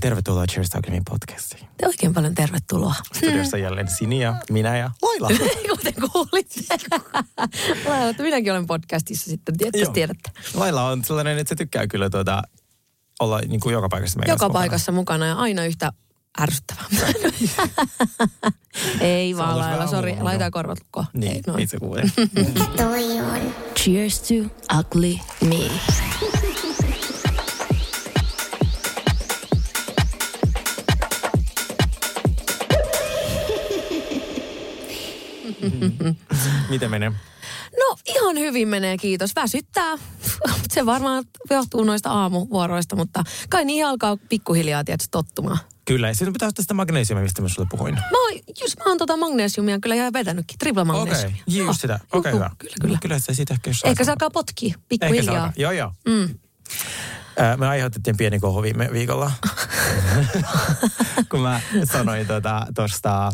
[0.00, 1.68] Tervetuloa Cheers Talkimin podcastiin.
[1.82, 2.94] Oikein paljon tervetuloa.
[3.16, 5.28] Studiossa jälleen Sini ja minä ja Laila.
[5.70, 6.60] Kuten kuulitte.
[7.88, 9.92] Laila, että minäkin olen podcastissa sitten, tietysti Joo.
[9.92, 10.30] tiedätte.
[10.54, 12.42] Laila on sellainen, että se tykkää kyllä tuota,
[13.20, 15.92] olla niin kuin joka paikassa meidän Joka paikassa mukana ja aina yhtä
[16.40, 16.84] ärsyttävää.
[19.00, 20.16] Ei vaan Laila, sori.
[20.20, 21.06] Laitetaan korvat lukkoon.
[21.12, 22.12] Niin, Ei, itse kuulin.
[23.76, 24.34] Cheers to
[24.78, 25.18] ugly
[25.48, 25.70] me.
[36.70, 37.12] Miten menee?
[37.78, 39.30] No ihan hyvin menee, kiitos.
[39.36, 39.94] Väsyttää.
[40.72, 45.58] Se varmaan johtuu noista aamuvuoroista, mutta kai niin alkaa pikkuhiljaa tietysti tottumaan.
[45.84, 47.94] Kyllä, ja sinun pitää ottaa sitä magnesiumia, mistä mä sulle puhuin.
[47.94, 48.32] Mä oon,
[48.62, 51.42] just mä oon tota magnesiumia kyllä ihan vetänytkin, tripla Okei, magnesiumia.
[51.48, 51.56] okay.
[51.56, 52.00] just sitä.
[52.12, 52.50] Okei, Juhu, hyvä.
[52.58, 52.98] Kyllä, kyllä.
[53.02, 55.34] Kyllä se siitä ehkä Ehkä se alkaa potkia Ehkä se pikkuhiljaa.
[55.34, 55.52] alkaa.
[55.56, 55.92] Joo, joo.
[56.08, 56.38] Mm.
[57.56, 59.32] Me aiheutettiin pieni kohu viime viikolla,
[61.30, 61.60] kun mä
[61.92, 62.26] sanoin
[62.74, 63.32] tuosta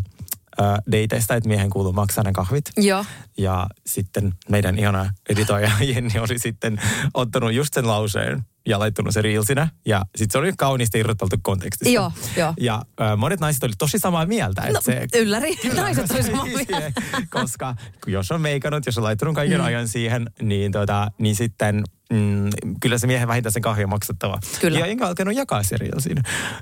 [0.63, 2.65] äh, dateista, että miehen kuuluu maksaa ne kahvit.
[2.77, 3.05] Joo.
[3.39, 6.81] Ja sitten meidän ihana editoija Jenni oli sitten
[7.15, 9.69] ottanut just sen lauseen ja laittanut se reelsinä.
[9.87, 11.95] Ja sitten se oli kauniisti irroteltu kontekstista.
[11.95, 12.55] Joo, joo.
[12.61, 14.63] Ja äh, monet naiset oli tosi samaa mieltä.
[14.63, 15.55] Että No, se, ylläri.
[15.77, 16.93] Naiset oli samaa mieltä.
[17.31, 17.75] Koska
[18.07, 19.65] jos on meikannut, jos on laittanut kaiken Mm.
[19.67, 24.39] ajan siihen, niin, tota, niin sitten mm, kyllä se miehen vähintään sen kahvia maksettava.
[24.61, 24.79] Kyllä.
[24.79, 26.17] Ja enkä alkanut jakaa se reelsin.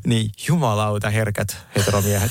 [0.07, 2.31] Niin jumalauta herkät heteromiehet.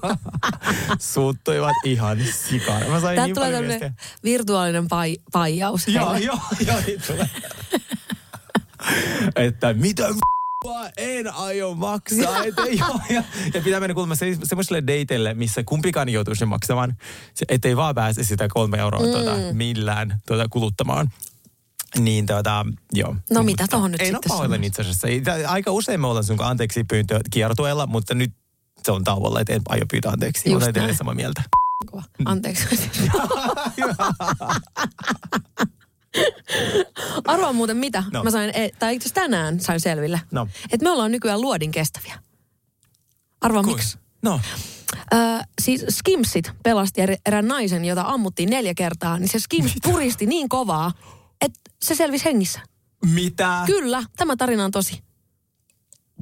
[0.98, 2.78] Suuttuivat ihan sikana.
[2.88, 5.88] Mä sain Täältä niin tulee tämmöinen virtuaalinen pai, paijaus.
[5.88, 7.28] Joo, joo, joo, niin tulee.
[9.46, 10.08] että mitä
[10.96, 12.44] en aio maksaa.
[12.44, 13.22] Et, joo, ja,
[13.54, 16.96] ja pitää mennä kuulemma se, semmoiselle dateille, missä kumpikaan joutuisi maksamaan.
[17.48, 19.12] Ettei vaan pääse sitä kolme euroa mm.
[19.12, 21.10] tuota, millään tuota, kuluttamaan.
[21.98, 23.16] Niin tuota, joo.
[23.30, 25.06] No mitä tohon nyt Ei, no sitten pahoillani sanoisi?
[25.06, 25.50] itse asiassa.
[25.52, 28.32] Aika usein me ollaan sun anteeksi pyyntö kiertueella, mutta nyt
[28.82, 30.50] se on tauolla, että en aio pyytää anteeksi.
[30.50, 31.42] Just Olen edelleen samaa mieltä.
[32.24, 32.64] Anteeksi.
[37.26, 38.04] Arvaa muuten mitä.
[38.12, 38.24] No.
[38.24, 40.20] Mä sain, e- tai itse tänään sain selville.
[40.30, 40.48] No.
[40.72, 42.18] Että me ollaan nykyään luodin kestäviä.
[43.40, 43.98] Arvaa miksi?
[44.22, 44.40] No,
[45.14, 45.20] Öö,
[45.62, 50.48] siis Skimsit pelasti er- erään naisen, jota ammuttiin neljä kertaa, niin se Skims puristi niin
[50.48, 50.92] kovaa,
[51.40, 52.60] että se selvisi hengissä.
[53.04, 53.62] mitä?
[53.66, 55.02] Kyllä, tämä tarina on tosi.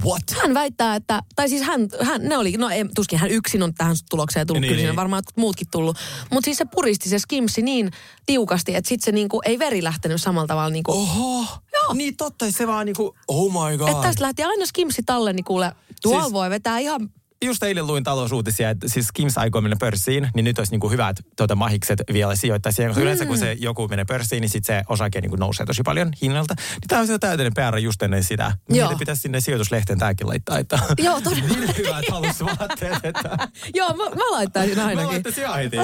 [0.05, 0.23] What?
[0.41, 3.73] Hän väittää, että, tai siis hän, hän ne oli, no ei, tuskin hän yksin on
[3.73, 4.95] tähän tulokseen tullut, Niin, kyllä niin.
[4.95, 5.97] varmaan jotkut muutkin tullut.
[6.31, 7.91] Mutta siis se puristi se skimsi niin
[8.25, 11.19] tiukasti, että sitten se niinku, ei veri lähtenyt samalla tavalla niinku, oh.
[11.19, 11.93] Oho, Joo.
[11.93, 13.89] niin totta, se vaan niinku, oh my god.
[13.89, 15.71] että tästä lähti aina skimsi talle, niin kuule,
[16.01, 17.09] tuolla siis, voi vetää ihan,
[17.45, 21.17] Just eilen luin talousuutisia, että siis Kims aikoo mennä pörssiin, niin nyt olisi niinku hyvät
[21.37, 22.89] tuota, mahikset vielä sijoittaa siihen.
[22.89, 23.03] Koska mm.
[23.03, 26.55] yleensä kun se joku menee pörssiin, niin sitten se osake niinku nousee tosi paljon hinnalta.
[26.57, 28.51] Niin tämä on se täyteinen PR just ennen sitä.
[28.69, 28.87] Joo.
[28.89, 30.57] Niitä pitäisi sinne sijoituslehteen tämäkin laittaa.
[30.59, 31.47] Että Joo, todella.
[31.47, 33.37] niin hyvät alusvaatteet, että...
[33.75, 35.09] joo, mä, mä laittaisin Mä ainakin.
[35.09, 35.77] laittaisin ihan heti.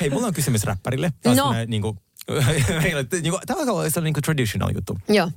[0.00, 1.12] Hei, mulla on kysymys räppärille.
[1.22, 1.42] Taas No.
[1.42, 1.96] semmoinen niinku,
[2.82, 4.98] meillä, niinku, tämä on sellainen niinku traditional juttu.
[5.08, 5.30] Joo.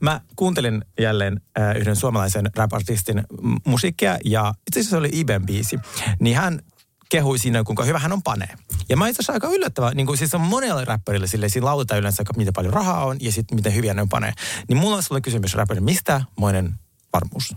[0.00, 3.24] Mä kuuntelin jälleen äh, yhden suomalaisen rap-artistin
[3.66, 5.78] musiikkia ja itse asiassa se oli Iben biisi.
[6.20, 6.60] Niin hän
[7.08, 8.48] kehui siinä, kuinka hyvä hän on panee.
[8.88, 12.00] Ja mä itse asiassa aika yllättävä, niin kuin siis on monelle räppärille sille, siinä lauletaan
[12.00, 14.32] yleensä, miten paljon rahaa on ja sitten miten hyviä ne on panee.
[14.68, 16.74] Niin mulla on sulle kysymys räppärille, mistä moinen
[17.12, 17.56] varmuus?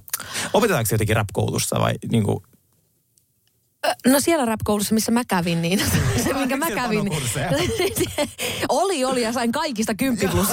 [0.54, 2.44] Opetetaanko se jotenkin rap-koulussa vai niin kuin,
[4.08, 5.80] No siellä rap-koulussa, missä mä kävin, niin
[6.24, 7.00] se minkä mä kävin.
[7.00, 7.52] panokursseja.
[8.70, 10.48] oli, oli ja sain kaikista kymppi plus.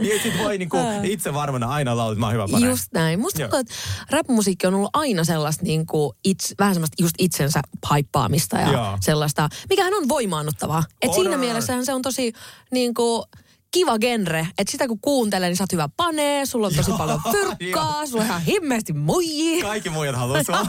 [0.00, 2.70] niin sit voi niin kuin itse varmana aina laulaa, että mä oon hyvä panee.
[2.70, 3.20] Just näin.
[3.20, 3.74] Musta tuntuu, että
[4.10, 8.98] rap-musiikki on ollut aina sellaista niin kuin itse, vähän semmoista just itsensä haippaamista ja Joo.
[9.00, 10.84] sellaista, mikähän on voimaannuttavaa.
[11.02, 12.32] Et On, siinä on, mielessähän se on tosi
[12.70, 13.22] niin kuin,
[13.72, 16.98] kiva genre, että sitä kun kuuntelee, niin sä oot hyvä panee, sulla on tosi Joo,
[16.98, 19.64] paljon fyrkkaa, sulla on ihan himmeästi muijia.
[19.64, 20.66] Kaikki muijat haluaa sua.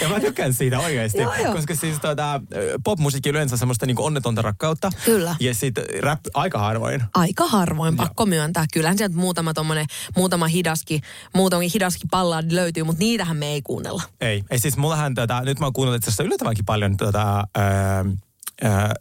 [0.00, 1.18] ja mä tykkään siitä oikeasti.
[1.18, 1.54] Joo, joo.
[1.54, 2.40] Koska siis tuota,
[2.84, 4.90] popmusiikki yleensä semmoista niinku onnetonta rakkautta.
[5.04, 5.36] Kyllä.
[5.40, 7.02] Ja sitten rap aika harvoin.
[7.14, 8.64] Aika harvoin, pakko myöntää.
[8.72, 9.86] Kyllähän sieltä muutama tommonen,
[10.16, 11.00] muutama hidaski,
[11.34, 14.02] muutama hidaski palladi löytyy, mutta niitähän me ei kuunnella.
[14.20, 14.44] Ei.
[14.50, 18.06] ei siis mullahan tätä, nyt mä oon kuunnellut itse asiassa yllättävänkin paljon tätä, ää, äh,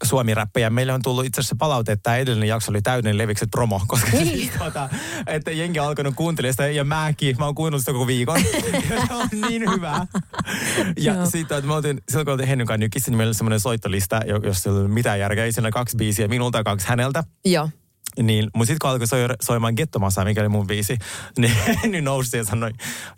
[0.04, 0.70] suomi-räppejä.
[0.70, 4.12] Meille on tullut itse asiassa palaute, että tämä edellinen jakso oli täydellinen levikset promo, koska
[4.12, 4.28] Niin.
[4.28, 4.90] siis, tota,
[5.28, 8.42] että jengi on alkanut kuuntelemaan sitä ja mäkin, mä oon kuunnellut sitä koko viikon.
[8.90, 10.06] ja se on niin hyvä.
[11.00, 11.26] Ja Joo.
[11.26, 14.22] sitten, että me oltiin, silloin kun oltiin Hennyn kanssa nykyisin, niin meillä oli semmoinen soittolista,
[14.26, 15.52] jo- jossa ei ollut mitään järkeä.
[15.52, 17.24] Siinä oli kaksi biisiä, minulta ja kaksi häneltä.
[17.46, 17.70] Joo.
[18.22, 20.98] Niin, mutta sitten kun alkoi soi, soimaan Gettomassa, mikä oli mun biisi,
[21.38, 21.54] niin
[21.92, 22.72] niin nousi ja sanoi,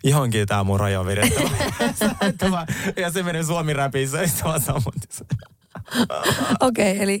[0.04, 2.66] johonkin tää mun raja on vedettävä.
[2.96, 4.84] ja se meni suomi-räpissä, ja sitten mä samoin.
[6.60, 7.18] Okei, okay, eli,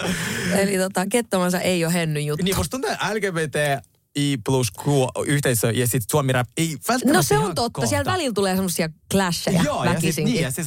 [0.52, 2.44] eli tota, kettomansa ei ole hennyn juttu.
[2.44, 4.86] Niin musta tuntuu, että LGBTI plus Q
[5.26, 7.70] yhteisö ja sitten suomi rap ei välttämättä No se on totta.
[7.72, 7.88] kohta.
[7.88, 10.32] Siellä välillä tulee semmoisia clasheja Joo, ja sit, väkisinkin.
[10.32, 10.66] niin, ja siis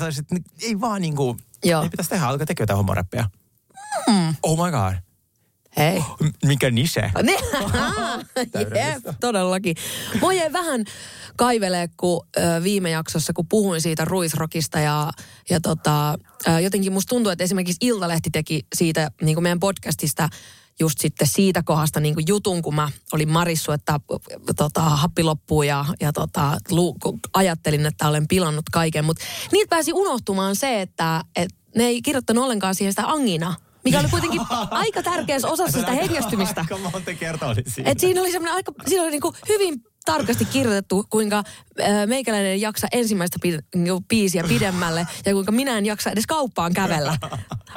[0.62, 1.84] ei vaan niinku, Joo.
[1.84, 3.30] ei pitäisi tehdä, alkaa tekemään jotain homoräppiä.
[4.08, 4.36] Mm.
[4.44, 5.07] Oh my god.
[5.78, 6.04] Hei.
[6.46, 7.12] Mikä niche?
[7.24, 7.38] Ne,
[8.60, 9.76] Jep, todellakin.
[10.22, 10.86] Mua jäi vähän
[11.36, 12.28] kaivelee, kun
[12.64, 15.12] viime jaksossa, kun puhuin siitä ruisrokista ja,
[15.50, 16.18] ja tota,
[16.64, 20.30] jotenkin musta tuntuu, että esimerkiksi Iltalehti teki siitä niin kuin meidän podcastista
[20.80, 24.00] just sitten siitä kohdasta niin kuin jutun, kun mä olin marissu, että
[24.56, 26.96] tota, happi loppuu ja, ja tota, lu,
[27.34, 29.06] ajattelin, että olen pilannut kaiken.
[29.06, 33.56] Mutta niitä pääsi unohtumaan se, että et ne ei kirjoittanut ollenkaan siihen sitä angina,
[33.88, 34.42] mikä oli kuitenkin
[34.72, 36.62] aika tärkeässä osassa sitä hengästymistä.
[36.62, 37.92] Aika monta kertaa oli siinä.
[37.92, 39.74] Et siinä oli semmoinen aika, siinä oli niinku hyvin
[40.12, 41.44] tarkasti kirjoitettu, kuinka
[42.06, 46.74] meikäläinen ei jaksa ensimmäistä pi, niinku biisiä pidemmälle ja kuinka minä en jaksa edes kauppaan
[46.74, 47.18] kävellä.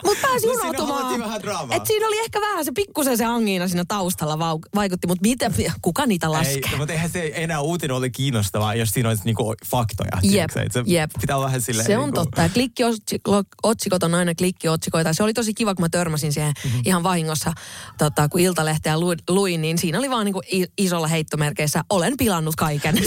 [0.04, 1.40] Mutta pääsi No siinä unohtumaan.
[1.42, 1.76] draamaa.
[1.76, 5.50] Et siinä oli ehkä vähän se pikkusen se angiina siinä taustalla vau, vaikutti, mutta mitä,
[5.82, 6.60] kuka niitä laskee?
[6.72, 10.10] Ei, mutta eihän se enää uutinen ole kiinnostavaa, jos siinä olisi niinku faktoja.
[10.22, 11.10] Jep, se jep.
[11.20, 11.86] Pitää olla vähän silleen...
[11.86, 12.48] Se on niinku, totta.
[12.48, 15.12] Klikkiotsikot on aina klikkiotsikoita.
[15.12, 16.78] Se oli tosi kiva, kun mä törmäsin siihen Mhm.
[16.84, 17.52] ihan vahingossa,
[17.98, 18.94] tota, kun Iltalehteä
[19.28, 20.42] luin, niin siinä oli vaan niinku
[20.78, 22.94] isolla heittomerkeissä, olen pilannut kaiken.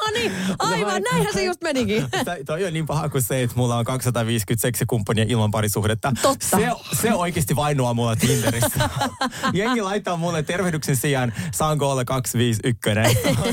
[0.00, 2.04] no niin, aivan, näinhän se just menikin.
[2.46, 6.12] Toi on niin paha kuin se, että mulla on 250 seksikumppania ilman parisuhdetta.
[6.22, 6.46] Totta.
[6.58, 6.70] Se,
[7.02, 8.88] se oikeasti vainoaa mulla Tinderissä.
[9.52, 12.90] Jengi laittaa mulle tervehdyksen sijaan, saanko olla 251.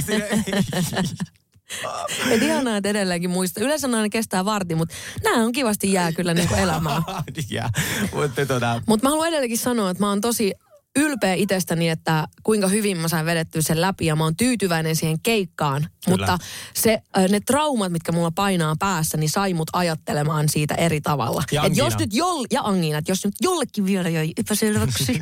[0.06, 0.26] Siinä-
[2.32, 3.62] Et ihanaa, että edelleenkin muista.
[3.62, 7.04] Yleensä aina kestää varti, mutta nämä on kivasti jää kyllä niinku elämään.
[7.50, 7.70] ja,
[8.14, 10.54] mutta tota, Mutta mä haluan edelleenkin sanoa, että mä oon tosi
[10.98, 15.20] ylpeä itsestäni, että kuinka hyvin mä sain vedettyä sen läpi ja mä oon tyytyväinen siihen
[15.24, 15.88] keikkaan.
[16.08, 16.38] Mutta
[16.74, 21.44] se, äh, ne traumat, mitkä mulla painaa päässä, niin sai mut ajattelemaan siitä eri tavalla.
[21.52, 25.22] Ja Et jos nyt joll, ja angina, että jos nyt jollekin vielä jäi epäselväksi,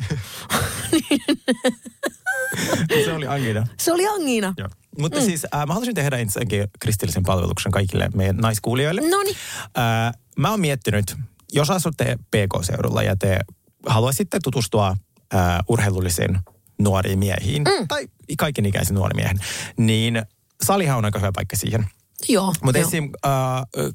[3.04, 3.66] se oli Angina.
[3.78, 4.54] se oli angina.
[4.56, 4.68] Joo.
[4.98, 5.24] Mutta mm.
[5.24, 9.00] siis äh, mä haluaisin tehdä ensinnäkin kristillisen palveluksen kaikille meidän naiskuulijoille.
[9.00, 9.36] Noniin.
[9.78, 11.16] Äh, mä oon miettinyt,
[11.52, 13.40] jos asutte PK-seudulla ja te
[13.86, 14.96] haluaisitte tutustua
[15.34, 16.38] äh, urheilullisiin
[16.78, 17.88] nuoriin miehiin, mm.
[17.88, 18.08] tai
[18.38, 19.40] kaikenikäisiin nuoriin miehiin,
[19.76, 20.22] niin
[20.62, 21.86] salihan on aika hyvä paikka siihen.
[22.28, 22.54] Joo.
[22.62, 23.10] Mutta esim.
[23.26, 23.32] Äh,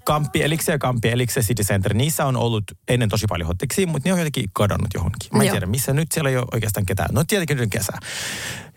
[0.06, 4.14] Kamppi, Elixir Kamppi, Elixir City Center, niissä on ollut ennen tosi paljon hotteksi, mutta ne
[4.14, 5.30] on jotenkin kadonnut johonkin.
[5.34, 5.54] Mä en Joo.
[5.54, 7.10] tiedä missä, nyt siellä ei ole oikeastaan ketään.
[7.12, 7.94] No tietenkin nyt kesä.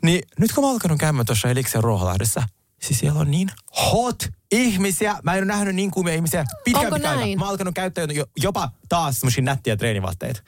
[0.02, 2.42] Niin nyt kun mä oon alkanut käymään tuossa Elixir Ruoholahdessa,
[2.82, 3.48] siis siellä on niin
[3.92, 5.16] hot ihmisiä.
[5.22, 7.18] Mä en ole nähnyt niin kuumia ihmisiä pitkään pitkään.
[7.18, 10.42] Mä oon alkanut käyttää jo, jopa taas semmoisia nättiä treenivaatteita.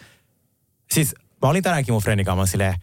[0.91, 1.15] Siis
[1.47, 2.75] mä olin tänäänkin mun friendin kanssa silleen,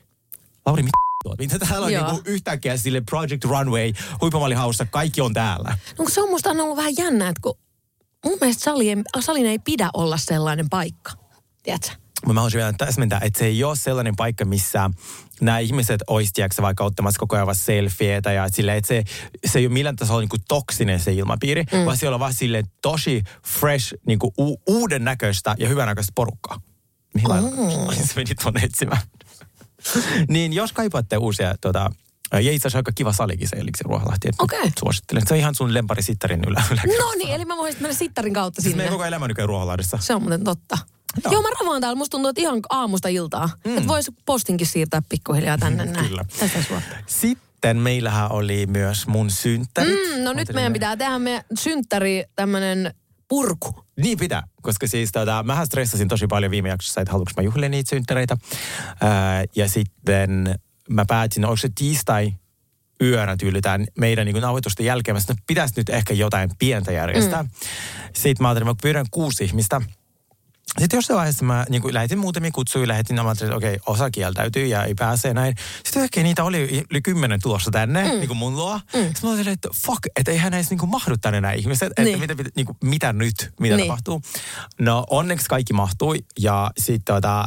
[0.66, 1.40] Lauri, mitä tuot?
[1.40, 2.12] Mitä täällä on Joo.
[2.12, 5.78] niinku yhtäkkiä sille Project Runway, huipumallihaussa, kaikki on täällä.
[6.00, 7.58] No se on musta ollut vähän jännä, että kun
[8.26, 11.12] mun mielestä sali ei, salin ei pidä olla sellainen paikka.
[11.64, 11.96] Tiedätkö?
[12.26, 14.90] Mä haluaisin vielä täsmentää, että se ei ole sellainen paikka, missä
[15.42, 19.04] nämä ihmiset olisi vaikka ottamassa koko ajan selfieitä ja et silleen, että se,
[19.46, 21.86] se ei ole millään tasolla niin kuin toksinen se ilmapiiri, mm.
[21.86, 26.12] vaan siellä on vaan silleen tosi fresh, niin kuin u- uuden näköistä ja hyvän näköistä
[26.16, 26.60] porukkaa.
[27.14, 27.50] Mihin lailla
[27.94, 29.02] se meni tuonne etsimään?
[30.30, 31.92] niin jos kaipaatte uusia tuota,
[32.34, 34.30] ja itse asiassa aika kiva salikin se Eliksi Ruoholahti.
[34.40, 34.72] Okei.
[34.80, 35.28] Suosittelen.
[35.28, 36.64] Se on ihan sun lempari sittarin ylä.
[37.00, 38.78] No niin, eli mä voisin mennä sittarin kautta Siis sinne.
[38.78, 39.98] meidän koko elämä nykyään Ruoholahdessa.
[40.02, 40.78] Se on muuten totta.
[41.24, 41.42] Joo, Joo.
[41.42, 41.96] Mä ravaan täällä.
[41.96, 43.50] Musta tuntuu, että ihan aamusta iltaa.
[43.66, 43.78] Mm.
[43.78, 46.08] Että voisi postinkin siirtää pikkuhiljaa tänne näin.
[46.08, 46.26] Kyllä.
[46.40, 46.82] Tästä.
[47.06, 49.94] Sitten meillähän oli myös mun synttärit.
[49.94, 52.94] Mm, no nyt meidän pitää tehdä meidän synttäri tämmönen
[53.28, 53.86] purku.
[54.02, 57.70] Niin pitää, koska siis tota, mähän stressasin tosi paljon viime jaksossa, että haluanko mä juhlia
[57.70, 58.38] niitä synttäreitä.
[59.02, 62.34] Ää, ja sitten mä päätin, onko se tiistai
[63.02, 65.16] yönä tyylitään meidän niin nauhoitusten jälkeen.
[65.16, 67.44] Mä sanoin, että pitäisi nyt ehkä jotain pientä järjestää.
[67.44, 67.50] Mm.
[68.14, 69.82] Sitten mä ajattelin, että mä pyydän kuusi ihmistä.
[70.80, 74.10] Sitten jossain vaiheessa mä niin kuin lähetin muutamia kutsuja, lähetin, mä ajattelin, että okei, osa
[74.12, 75.56] kieltäytyy ja ei pääse näin.
[75.84, 78.10] Sitten ehkä niitä oli yli kymmenen tulossa tänne, mm.
[78.10, 78.74] niin kuin mun luo.
[78.76, 78.82] Mm.
[79.00, 81.88] Sitten mä ajattelin, että fuck, että eihän näissä niin kuin mahdu tänne nämä ihmiset.
[81.90, 82.20] Että Niin.
[82.20, 83.88] mitä, mitä, niin kuin, mitä nyt, mitä Niin.
[83.88, 84.22] tapahtuu.
[84.80, 87.46] No onneksi kaikki mahtui ja sitten tota,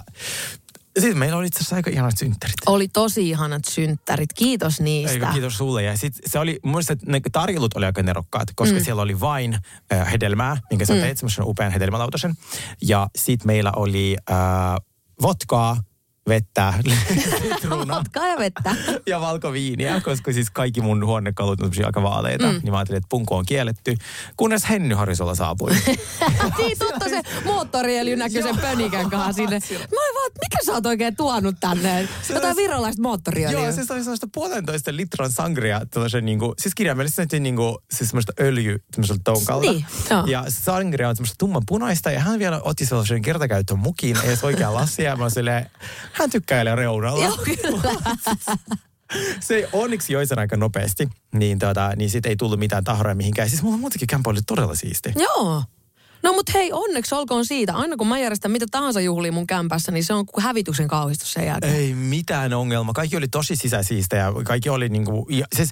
[1.00, 2.54] sitten meillä oli itse asiassa aika ihanat synttärit.
[2.66, 4.32] Oli tosi ihanat synttärit.
[4.32, 5.12] Kiitos niistä.
[5.12, 5.82] Eikö, kiitos sulle.
[5.82, 8.84] Ja sit se oli, mielestä ne tarjolut oli aika nerokkaat, koska mm.
[8.84, 9.58] siellä oli vain
[9.92, 11.00] äh, hedelmää, minkä sä mm.
[11.00, 12.34] teit, semmoisen upean hedelmälautasen.
[12.82, 14.36] Ja sit meillä oli äh,
[15.22, 15.76] vodkaa,
[16.28, 16.74] vettä,
[17.42, 18.74] sitruunaa Vodkaa ja vettä.
[19.06, 22.46] ja valkoviiniä, koska siis kaikki mun huonekalut on aika vaaleita.
[22.46, 22.60] Mm.
[22.62, 23.96] Niin mä ajattelin, että punko on kielletty,
[24.36, 25.70] kunnes Henny Harisola saapui.
[26.58, 29.58] niin totta se moottoriöljy näkyy sen pönikän kanssa sinne.
[29.70, 32.08] Mä olin vaan, että mikä sä oot oikein tuonut tänne?
[32.34, 33.60] Jotain virolaista moottoriöljyä.
[33.60, 38.78] Joo, siis oli sellaista puolentoista litran sangria, tällaisen niinku, siis kirjaimellisesti niinku, siis semmoista öljy
[38.90, 39.70] tämmöiseltä tonkalta.
[39.70, 40.24] Niin, joo.
[40.26, 44.74] ja sangria on semmoista tumman punaista ja hän vielä otti sellaisen kertakäyttön mukin, edes oikea
[44.74, 45.16] lasia.
[45.16, 45.70] Mä olin silleen,
[46.18, 47.24] hän tykkäilee reunalla.
[47.24, 47.94] Joo, kyllä.
[49.40, 53.48] Se onneksi joi sen aika nopeasti, niin, tota, niin sit ei tullut mitään tahroja mihinkään.
[53.48, 55.12] Siis mulla muutenkin kämpä oli todella siisti.
[55.16, 55.62] Joo.
[56.22, 57.74] No mut hei, onneksi olkoon siitä.
[57.74, 61.32] Aina kun mä järjestän mitä tahansa juhlia mun kämpässä, niin se on kuin hävityksen kauhistus
[61.32, 61.74] sen jälkeen.
[61.74, 62.92] Ei mitään ongelma.
[62.92, 65.70] Kaikki oli tosi sisäsiistä ja kaikki oli niinku, ja, siis,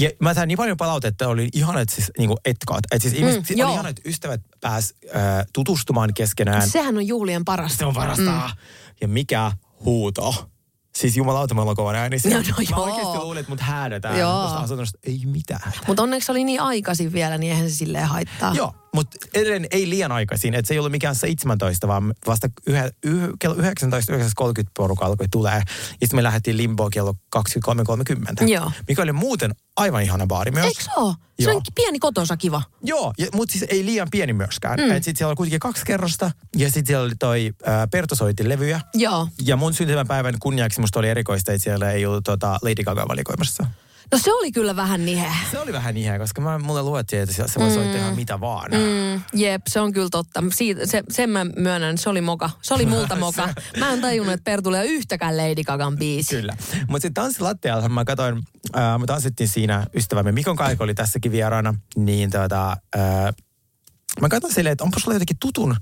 [0.00, 2.80] ja mä sain niin paljon palautetta, oli ihanat siis niinku etkaat.
[2.90, 3.68] Et siis ihmiset, mm, joo.
[3.68, 6.70] oli ihanat ystävät pääs äh, tutustumaan keskenään.
[6.70, 7.78] Sehän on juhlien parasta.
[7.78, 8.30] Se on parasta.
[8.30, 8.56] Mm.
[9.00, 9.52] Ja mikä
[9.84, 10.50] huuto.
[10.94, 12.28] Siis jumalauta, me ollaan kovan äänissä.
[12.28, 12.84] No, no, mä joo.
[12.84, 14.18] oikeasti luulin, että mut häädetään.
[14.18, 14.48] Joo.
[14.66, 15.72] Tuosta ei mitään.
[15.86, 18.54] Mutta onneksi oli niin aikaisin vielä, niin eihän se silleen haittaa.
[18.54, 20.54] Joo, mutta edelleen ei liian aikaisin.
[20.54, 24.22] Että se ei ollut mikään 17, vaan vasta yhä, yh, kello 19, 9.30
[24.76, 25.54] porukka alkoi tulee.
[25.56, 28.48] Ja sitten me lähdettiin limboon kello 23.30.
[28.48, 28.72] Joo.
[28.88, 30.66] Mikä oli muuten aivan ihana baari myös.
[30.66, 31.14] Eikö se ole?
[31.40, 32.62] Se on pieni kotosa kiva.
[32.82, 34.80] Joo, mutta siis ei liian pieni myöskään.
[34.80, 34.94] Mm.
[34.94, 38.80] Sitten siellä oli kuitenkin kaksi kerrosta ja sitten siellä oli toi äh, Perto soitti levyjä.
[38.94, 39.28] Joo.
[39.44, 43.66] Ja mun syntymäpäivän kunniaksi musta oli erikoista, että siellä ei ollut tota Lady Gaga valikoimassa.
[44.12, 45.26] No se oli kyllä vähän nihe.
[45.50, 48.70] Se oli vähän niheä, koska mä, mulle luettiin, että se voi soittaa ihan mitä vaan.
[48.70, 50.44] Mm, jep, se on kyllä totta.
[50.54, 52.50] Siitä, se, sen mä myönnän, se oli moka.
[52.62, 53.48] Se oli multa moka.
[53.78, 56.36] Mä en tajunnut, että Pertulle ei ole yhtäkään Lady Gagan biisi.
[56.36, 56.56] Kyllä.
[56.88, 58.42] Mutta sitten tanssilattialla mä katsoin,
[58.76, 63.34] äh, me tanssittiin siinä ystävämme Mikon Kaiko oli tässäkin vieraana, niin tota, äh,
[64.20, 65.76] mä katsoin silleen, että onpa sulla jotenkin tutun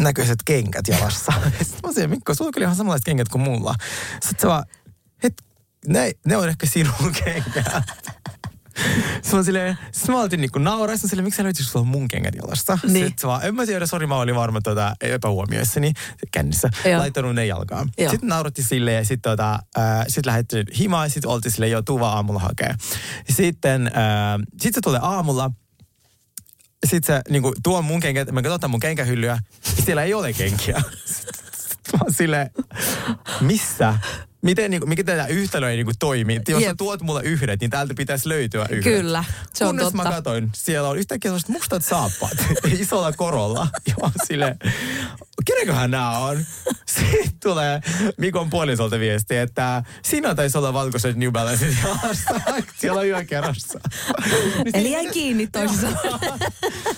[0.00, 1.32] näköiset kengät jalassa.
[1.62, 3.74] Sitten mä sanoin, Mikko, sulla on kyllä ihan samanlaiset kengät kuin mulla.
[4.12, 4.64] Sitten se vaan,
[5.86, 7.82] ne, ne on ehkä sinun kengät.
[9.22, 12.08] Sitten mä silleen, sit mä oltiin niinku nauraa, sitten silleen, miksi sä löytit sulla mun
[12.08, 12.78] kengät jalassa?
[12.82, 13.06] Niin.
[13.06, 15.92] Sitten vaan, en mä tiedä, sori, mä olin varma tota, epähuomioissani
[16.32, 16.98] kännissä, Joo.
[16.98, 17.88] laittanut ne jalkaan.
[17.98, 18.10] Joo.
[18.10, 21.82] Sitten nauratti silleen ja sitten tota, äh, sit lähdettiin himaan ja sitten oltiin silleen, jo
[21.82, 22.74] tuva aamulla hakee.
[23.30, 23.92] Sitten äh,
[24.60, 25.50] sit se tulee aamulla,
[26.86, 29.38] sitten se niinku, tuo mun kengät, mä katsotaan mun kenkähyllyä,
[29.84, 30.82] siellä ei ole kenkiä.
[31.68, 32.50] Sitten mä silleen,
[33.40, 33.94] missä?
[34.48, 36.40] Miten, niinku, mikä tämä yhtälö ei niinku toimi?
[36.48, 36.76] Jos sä Jep.
[36.76, 38.84] tuot mulle yhdet, niin täältä pitäisi löytyä yhdet.
[38.84, 39.24] Kyllä,
[39.54, 40.16] se on Kunnes mä totta.
[40.16, 42.36] katsoin, siellä on yhtäkkiä sellaiset mustat saappaat
[42.80, 43.68] isolla korolla.
[43.86, 44.58] Ja mä silleen,
[45.44, 46.44] kenenköhän nämä on?
[46.86, 47.80] Sitten tulee
[48.16, 52.40] Mikon puolisolta viesti, että siinä taisi olla valkoiset New Balances jalassa.
[52.78, 53.80] Siellä on yökerrassa.
[54.64, 55.86] Niin Eli jäi kiinni toisissa.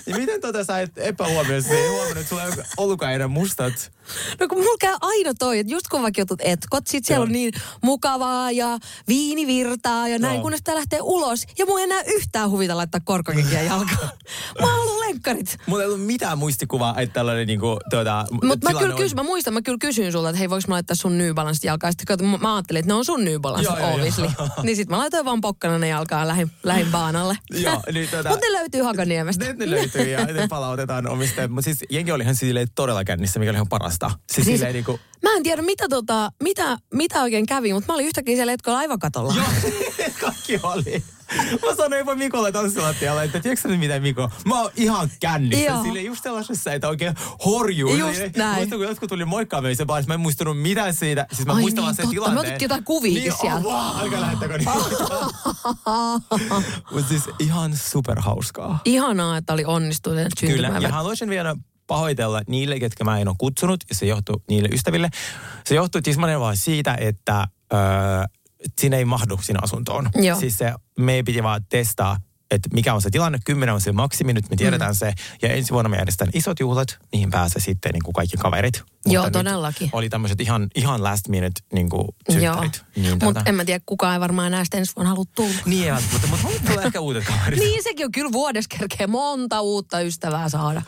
[0.07, 3.93] niin miten tota sä et epähuomioon, ei huomannut, että sulla ei ollutkaan enää mustat.
[4.41, 7.27] No kun mulla käy aina toi, että just kun vaikka jutut etkot, sit siellä Joo.
[7.27, 8.79] on niin mukavaa ja
[9.09, 10.43] viini virtaa ja näin, Joo.
[10.43, 11.47] kunnes tää lähtee ulos.
[11.59, 14.11] Ja mun ei enää yhtään huvita laittaa korkokenkiä jalkaan.
[14.61, 15.57] Mä haluan lenkkarit.
[15.67, 19.23] Mulla ei ollut mitään muistikuvaa, että tällainen niinku, tuota, Mutta mä, kyllä on- kysyn, mä
[19.23, 21.93] muistan, mä kyllä kysyin sulta, että hei, voiko mä laittaa sun New Balance jalkaan?
[21.99, 23.95] Sitten mä- mä ajattelin, että ne on sun New Balance, Joo, joo, joo.
[23.95, 24.29] obviously.
[24.63, 27.39] niin sit mä laitoin vaan pokkana ne jalkaan ja lähin, lähin baanalle.
[27.65, 29.45] Joo, niin tota- Mutta ne löytyy Hakaniemestä.
[29.45, 31.51] Ne, ne löytyy ja ne palautetaan omistajat.
[31.51, 34.09] Mutta siis jengi oli ihan silleen todella kännissä, mikä oli ihan parasta.
[34.09, 35.01] Siis, siis Siis, silleen niinku...
[35.23, 38.79] mä en tiedä, mitä, tota, mitä, mitä oikein kävi, mutta mä olin yhtäkkiä siellä etkolla
[38.79, 39.35] aivakatolla.
[39.37, 39.73] Joo,
[40.21, 41.03] kaikki oli.
[41.67, 44.31] Mä sanoin jopa Mikolle tanssilattialla, että tiedätkö sä nyt mitä Miko?
[44.45, 45.65] Mä oon ihan kännissä.
[45.65, 45.83] Joo.
[45.83, 47.95] Sille just sellaisessa, että oikein horjuu.
[47.97, 48.57] Just Sille- näin.
[48.57, 51.27] Muistan, kun jotkut tuli moikkaamaan se mä en muistanut mitään siitä.
[51.33, 52.11] Siis mä Ai muistan niin, vaan sen totta.
[52.15, 52.39] Tilanteen.
[52.39, 53.69] otettiin jotain kuviakin niin, sieltä.
[53.69, 54.73] Oh, wow, älkää lähettäkö niitä.
[56.93, 58.79] Mutta siis ihan superhauskaa.
[58.85, 60.87] Ihanaa, että oli onnistunut Kyllä, syntymäpäivä.
[60.89, 61.57] ja haluaisin vielä
[61.91, 65.11] pahoitella niille, ketkä mä en ole kutsunut, ja se johtuu niille ystäville.
[65.65, 67.79] Se johtuu tismalleen vaan siitä, että öö,
[68.81, 70.11] siinä ei mahdu sinne asuntoon.
[70.15, 70.41] Joo.
[70.41, 72.17] Siis se, me piti vaan testaa,
[72.51, 73.39] että mikä on se tilanne.
[73.45, 74.97] Kymmenen on se maksimi, nyt me tiedetään mm.
[74.97, 75.13] se.
[75.43, 78.83] Ja ensi vuonna me järjestetään isot juhlat, niihin pääsee sitten niin kuin kaikki kaverit.
[79.07, 79.91] Joo, nyt todellakin.
[79.93, 82.85] Oli tämmöiset ihan, ihan last minute niin kuin Joo, synttärit.
[82.97, 85.55] Niin, mutta en mä tiedä, kukaan ei varmaan näistä ensi vuonna halua tulla.
[85.65, 87.61] niin mutta mutta tulee ehkä uudet kaverit.
[87.65, 90.83] Niin sekin on kyllä vuodessa kerkeä monta uutta ystävää saada.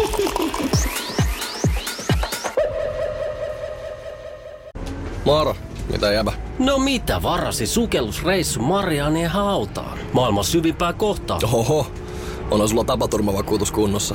[5.24, 5.56] Moro,
[5.92, 6.32] mitä jäbä?
[6.58, 9.98] No mitä varasi sukellusreissu Marianien hautaan?
[10.12, 11.38] Maailman syvimpää kohtaa.
[11.52, 11.86] Oho,
[12.50, 14.14] onhan sulla tapaturmavakuutus kunnossa.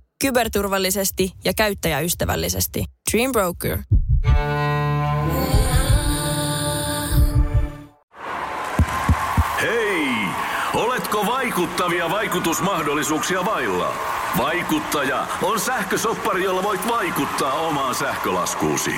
[0.21, 2.85] Kyberturvallisesti ja käyttäjäystävällisesti.
[3.11, 3.77] Dream Broker.
[9.61, 10.07] Hei!
[10.73, 13.93] Oletko vaikuttavia vaikutusmahdollisuuksia vailla?
[14.37, 18.95] Vaikuttaja on sähkösoppari, jolla voit vaikuttaa omaan sähkölaskuusi.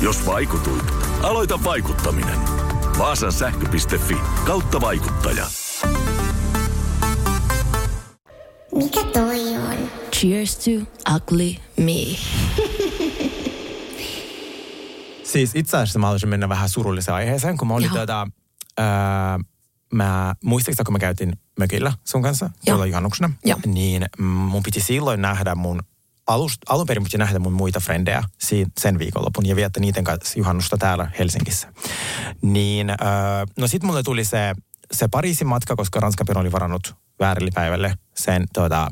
[0.00, 0.92] Jos vaikutuit,
[1.22, 2.38] aloita vaikuttaminen.
[2.98, 5.46] Vaasan sähkö.fi kautta vaikuttaja.
[8.82, 9.90] Mikä toi on?
[10.12, 10.70] Cheers to
[11.14, 12.16] ugly me.
[15.24, 18.26] Siis itse asiassa mä haluaisin mennä vähän surulliseen aiheeseen, kun mä olin tätä,
[18.78, 19.38] ää,
[19.92, 23.58] mä, muistatko kun mä käytin mökillä sun kanssa silloin juhannuksena, Joo.
[23.66, 25.82] niin mun piti silloin nähdä mun,
[26.26, 28.22] alust, alun perin piti nähdä mun muita frendejä
[28.80, 31.72] sen viikonlopun ja viettää niiden kanssa juhannusta täällä Helsingissä.
[32.42, 32.96] Niin, ää,
[33.58, 34.54] no sit mulle tuli se,
[34.92, 38.88] se Pariisin matka, koska Ranskapin oli varannut väärille päivälle sen tuota,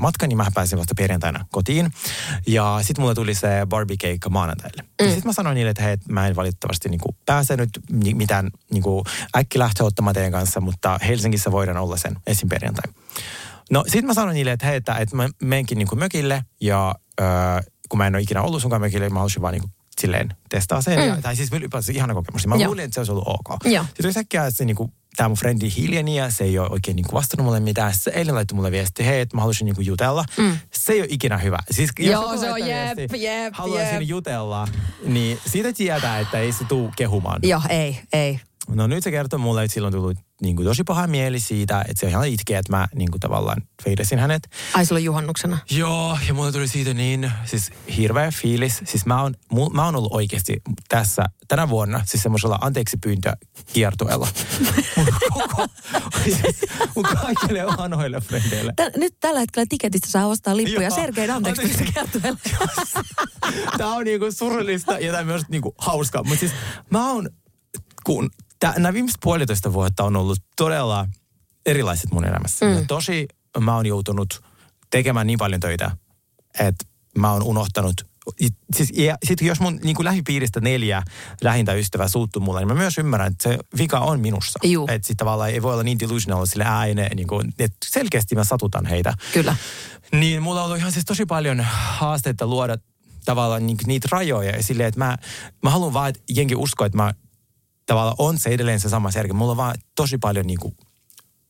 [0.00, 1.92] matkan, niin mä pääsin vasta perjantaina kotiin.
[2.46, 4.82] Ja sitten mulle tuli se barbie-keikka maanantaille.
[4.82, 4.88] Mm.
[5.06, 7.70] Ja sitten mä sanoin niille, että hei, mä en valitettavasti niinku pääse nyt
[8.14, 9.04] mitään niinku
[9.36, 12.48] äkkilähtöä ottamaan teidän kanssa, mutta Helsingissä voidaan olla sen esim.
[12.48, 12.92] perjantai.
[13.70, 17.26] No sitten mä sanoin niille, että hei, että, että mä menenkin niinku mökille ja öö,
[17.88, 20.82] kun mä en ole ikinä ollut sunkaan mökille, niin mä haluaisin vaan niinku silleen testaa
[20.82, 20.98] sen.
[20.98, 21.06] Mm.
[21.08, 22.46] Ja, tai siis ylipäätään ihana kokemus.
[22.46, 22.66] Mä Joo.
[22.66, 23.64] luulin, että se olisi ollut ok.
[23.64, 23.84] Joo.
[23.84, 27.44] Sitten yhtäkkiä se niinku, tämä mun frendi hiljeni ja se ei ole oikein niinku vastannut
[27.44, 27.94] mulle mitään.
[27.94, 30.24] Se eilen laittoi mulle viesti, hei, että mä haluaisin niinku jutella.
[30.36, 30.58] Mm.
[30.72, 31.58] Se ei ole ikinä hyvä.
[31.70, 34.08] Siis, jos Joo, se on jep, viesti, jep, Haluaisin jep.
[34.08, 34.68] jutella,
[35.04, 37.40] niin siitä tietää, että ei se tuu kehumaan.
[37.42, 38.40] Joo, ei, ei.
[38.68, 42.00] No nyt se kertoo mulle, että silloin tuli niin kuin tosi paha mieli siitä, että
[42.00, 44.50] se ihan itkee, että mä niin kuin tavallaan feidasin hänet.
[44.74, 45.58] Ai sulla juhannuksena.
[45.70, 48.82] Joo, ja mulle tuli siitä niin, siis hirveä fiilis.
[48.84, 53.32] Siis mä oon, mul, mä oon ollut oikeasti tässä, tänä vuonna, siis semmoisella anteeksi pyyntö
[53.72, 54.28] kiertueella.
[54.96, 55.66] mun koko,
[56.24, 56.38] siis
[56.96, 58.72] mun kaikille vanhoille frendeille.
[58.76, 60.88] Tä, nyt tällä hetkellä tiketistä saa ostaa lippuja.
[60.88, 60.96] Joo.
[60.96, 61.92] Sergein anteeksi Anteeksi.
[61.92, 62.38] pyyntö kertoilla.
[63.78, 66.22] Tämä on niinku surullista ja tämä myös niinku hauskaa.
[66.22, 66.52] Mutta siis
[66.90, 67.28] mä oon,
[68.04, 71.08] kun tää, nämä viimeiset puolitoista vuotta on ollut todella
[71.66, 72.66] erilaiset mun elämässä.
[72.66, 72.86] Mm.
[72.86, 73.28] Tosi
[73.60, 74.42] mä oon joutunut
[74.90, 75.90] tekemään niin paljon töitä,
[76.60, 76.84] että
[77.18, 77.94] mä oon unohtanut
[78.76, 81.02] Siis, ja sit jos mun niin kuin lähipiiristä neljä
[81.42, 84.58] lähintä ystävää suuttuu mulle, niin mä myös ymmärrän, että se vika on minussa.
[84.88, 88.44] Että sit tavallaan ei voi olla niin delusional sille ääne, niin kuin, että selkeästi mä
[88.44, 89.14] satutan heitä.
[89.32, 89.56] Kyllä.
[90.12, 92.78] Niin mulla on ollut ihan siis tosi paljon haasteita luoda
[93.24, 95.16] tavallaan niin, niitä rajoja ja silleen, että mä,
[95.62, 97.14] mä haluan vaan, että jengi uskoo, että mä
[97.88, 99.32] tavallaan on se edelleen se sama Sergei.
[99.32, 100.76] Mulla on vaan tosi paljon niin kuin,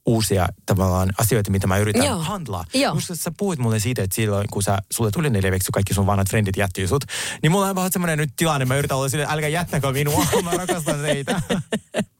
[0.07, 2.18] uusia tavallaan asioita, mitä mä yritän Joo.
[2.18, 2.64] handlaa.
[2.74, 2.94] Joo.
[2.94, 6.07] Koska sä puhuit mulle siitä, että silloin kun sä, sulle tuli neljä veksi, kaikki sun
[6.07, 7.05] vanhat frendit jätti sut,
[7.42, 10.51] niin mulla on vaan semmoinen nyt tilanne, mä yritän olla silleen, älkää jättäkö minua, mä
[10.51, 11.42] rakastan teitä.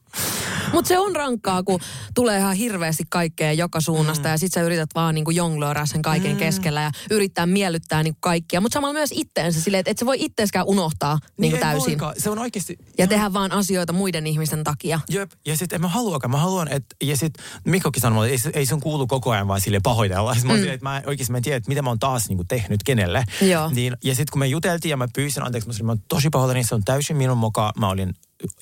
[0.73, 1.79] Mutta se on rankkaa, kun
[2.15, 4.31] tulee ihan hirveästi kaikkea joka suunnasta mm.
[4.31, 6.37] ja sit sä yrität vaan niinku jonglööraa sen kaiken mm.
[6.37, 8.61] keskellä ja yrittää miellyttää niinku kaikkia.
[8.61, 11.87] Mutta samalla myös itteensä silleen, että et sä voi itteeskään unohtaa niinku ei täysin.
[11.87, 12.13] voikaan.
[12.17, 12.77] Se on oikeasti...
[12.97, 14.99] Ja tehdä vaan asioita muiden ihmisten takia.
[15.09, 16.31] Jep, ja sitten en mä haluakaan.
[16.31, 19.47] Mä haluan, että, ja sitten Mikkokin sanoi mulle, että ei, ei sun kuulu koko ajan
[19.47, 20.35] vaan sille pahoitella.
[20.43, 20.57] Mä, mm.
[20.57, 23.23] silleen, että mä oikeasti mä en tiedä, että mitä mä oon taas niin tehnyt kenelle.
[23.41, 23.69] Joo.
[23.69, 26.29] Niin, ja sitten kun me juteltiin ja mä pyysin anteeksi, mä, sanoin, mä oon tosi
[26.29, 27.71] pahoillani, se on täysin minun moka.
[27.77, 28.13] Mä olin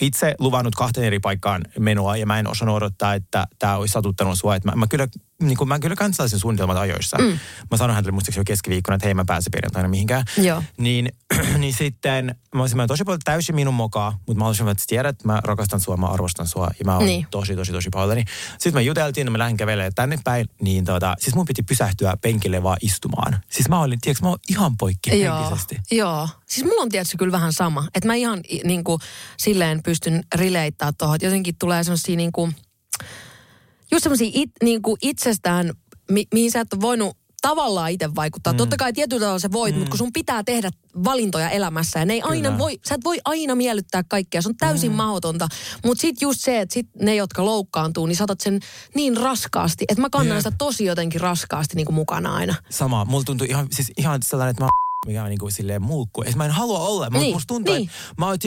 [0.02, 4.40] itse luvannut kahteen eri paikkaan menoa ja mä en osannut odottaa, että tämä olisi satuttanut
[4.40, 4.56] sua.
[4.56, 5.08] Että mä, mä kyllä,
[5.42, 7.18] niin kuin, mä kyllä kansalaisen suunnitelmat ajoissa.
[7.18, 7.40] Mm.
[7.72, 10.24] Mä sanoin hänelle muistaakseni jo keskiviikkona, että hei mä pääsen perjantaina mihinkään.
[10.38, 10.64] Joo.
[10.78, 11.10] Niin,
[11.58, 15.16] niin sitten mä olisin mä tosi paljon täysin minun mokaa, mutta mä olisin, että tiedät,
[15.16, 17.18] että mä rakastan sua, mä arvostan sua ja mä oon Niin.
[17.20, 17.28] niin.
[17.32, 18.26] tosi, tosi, tosi pahoillani.
[18.52, 22.18] Sitten me juteltiin, ja mä lähdin kävelemään tänne päin, niin tota, siis mun piti pysähtyä
[22.22, 23.40] penkille vaan istumaan.
[23.50, 25.78] Siis mä olin, tiedätkö, mä oon ihan poikki Joo, henkisesti.
[25.92, 26.30] joo.
[26.46, 27.88] Siis mulla on tietysti kyllä vähän sama.
[27.96, 29.00] Että mä ihan niin kuin,
[29.38, 31.16] silleen pystyn rileittää tuohon.
[31.16, 32.56] että Jotenkin tulee semmosia niin kuin,
[33.92, 35.74] just semmosia it, niin kuin itsestään,
[36.12, 38.54] mi, mihin sä et ole voinut tavallaan itse vaikuttaa.
[38.54, 38.58] Mm.
[38.58, 39.80] Totta kai tietyllä tavalla sä voit, mm.
[39.80, 40.70] mutta kun sun pitää tehdä
[41.04, 42.58] valintoja elämässä ja ne ei aina Kyllä.
[42.58, 44.42] voi, sä et voi aina miellyttää kaikkea.
[44.42, 44.96] Se on täysin mm.
[44.98, 45.48] mahdotonta.
[45.86, 48.60] Mutta sit just se, että sit ne, jotka loukkaantuu, niin saatat sen
[48.96, 50.44] niin raskaasti, että mä kannan Jep.
[50.44, 52.56] sitä tosi jotenkin raskaasti niin kuin mukana aina.
[52.70, 54.70] Sama, mulla tuntui ihan, siis ihan sellainen, että mä
[55.06, 56.24] mikä on niin kuin silleen mulkku.
[56.36, 57.90] Mä en halua olla, mutta Niin, musta tuntuu, niin.
[57.90, 58.38] että mä oon,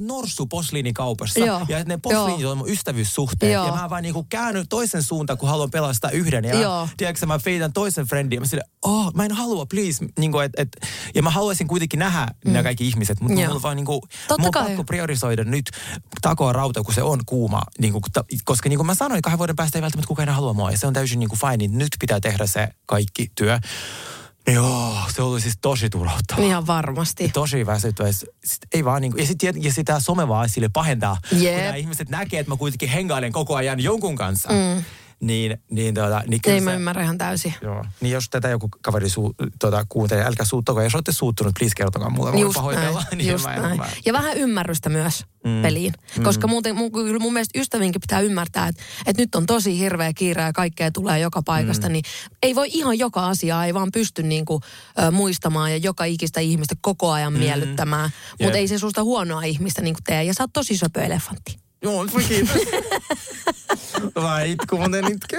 [0.00, 1.40] norssu posliinikaupassa.
[1.40, 1.66] Joo.
[1.68, 3.52] Ja ne posliinit on mun ystävyyssuhteet.
[3.52, 3.66] Joo.
[3.66, 6.44] Ja mä vaan niinku käännyn toisen suuntaan, kun haluan pelastaa yhden.
[6.44, 6.88] Ja Joo.
[6.96, 8.36] tiedätkö, mä feitän toisen friendin.
[8.36, 10.06] Ja mä sille, oh, mä en halua, please.
[10.18, 10.68] Niinku, et, et,
[11.14, 12.52] ja mä haluaisin kuitenkin nähdä mm.
[12.52, 13.20] nämä kaikki ihmiset.
[13.20, 13.92] Mutta mulla vaan niinku,
[14.38, 15.70] mun on pakko priorisoida nyt
[16.22, 17.62] takoa rauta, kun se on kuuma.
[17.78, 20.52] Niinku, ta, koska niin kuin mä sanoin, kahden vuoden päästä ei välttämättä kukaan enää halua
[20.52, 20.70] mua.
[20.70, 21.56] Ja se on täysin niinku fine.
[21.56, 23.58] Niin nyt pitää tehdä se kaikki työ.
[24.52, 26.44] Joo, se oli siis tosi turhauttavaa.
[26.44, 27.28] Ihan varmasti.
[27.28, 28.12] Tosi väsyttävää.
[28.12, 31.18] Sit Ei vaan niinku, ja sitten ja sitä some vaan sille pahentaa.
[31.30, 31.56] Kun Jep.
[31.56, 34.48] nämä ihmiset näkee, että mä kuitenkin hengailen koko ajan jonkun kanssa.
[34.48, 34.84] Mm.
[35.20, 37.54] Niin, niin, tota, niin kyllä Ei se, mä ymmärrä ihan täysin.
[37.62, 37.84] Joo.
[38.00, 40.82] Niin jos tätä joku kaveri suu, tota, kuuntelee, älkää suuttako.
[40.82, 42.32] Jos olette suuttunut, please kertokaa mulle.
[42.32, 43.02] Voin Just pahoitella.
[43.10, 43.76] näin, niin just mä näin.
[43.76, 45.50] mä- Ja vähän ymmärrystä myös Mm.
[45.52, 45.62] mm.
[45.62, 45.92] peliin.
[46.16, 46.24] Mm.
[46.24, 50.12] Koska muuten, mun, kyllä mun mielestä ystävinkin pitää ymmärtää, että, että nyt on tosi hirveä
[50.12, 51.86] kiire ja kaikkea tulee joka paikasta.
[51.88, 51.92] Mm.
[51.92, 52.04] Niin
[52.42, 54.60] ei voi ihan joka asiaa, ei vaan pysty niinku,
[54.98, 57.38] ö, muistamaan ja joka ikistä ihmistä koko ajan Mm.
[57.38, 58.10] miellyttämään.
[58.42, 60.24] Mutta ei se susta huonoa ihmistä niinku tee.
[60.24, 61.56] Ja sä oot tosi söpö elefantti.
[61.82, 62.56] Joo, voi kiitos.
[64.22, 65.36] Vai itku, muuten itku.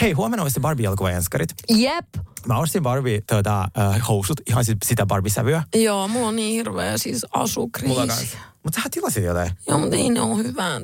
[0.00, 1.54] Hei, huomenna olisi Barbie-elokuvaenskarit.
[1.68, 2.06] Jep.
[2.46, 5.62] Mä ostin Barbie tuota, äh, housut, ihan sit- sitä Barbie-sävyä.
[5.74, 7.88] Joo, mulla on niin hirveä siis asukriisi.
[8.00, 8.06] Mulla.
[8.62, 9.50] Mutta sähän tilasit jotain.
[9.68, 10.82] Joo, mutta ei ne ole hyvän.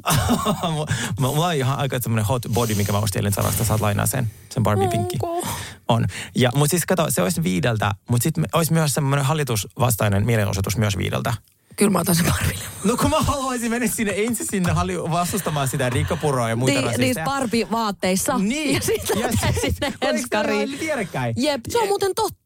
[1.20, 3.64] Mulla- on ihan aika semmoinen hot body, mikä mä ostin Sarasta.
[3.64, 4.30] Saat lainaa sen.
[4.50, 5.16] Sen Barbie pinkki.
[5.22, 5.48] Onko?
[5.88, 6.06] On.
[6.37, 10.96] Ja, mutta siis kato, se olisi viideltä, mutta sitten olisi myös semmoinen hallitusvastainen mielenosoitus myös
[10.96, 11.34] viideltä.
[11.79, 12.64] Kyllä mä otan sen Barbille.
[12.85, 14.73] No kun mä haluaisin mennä sinne ensin sinne
[15.11, 17.07] vastustamaan sitä rikkapuroa ja muita Niin, rasisteja.
[17.07, 18.38] niissä Barbie-vaatteissa.
[18.38, 18.75] Niin.
[18.75, 20.69] Ja sitten Ja sit- sinne Oliko tää enskariin.
[20.69, 21.35] ihan vierekkäin?
[21.38, 22.38] Jep, se on muuten totta.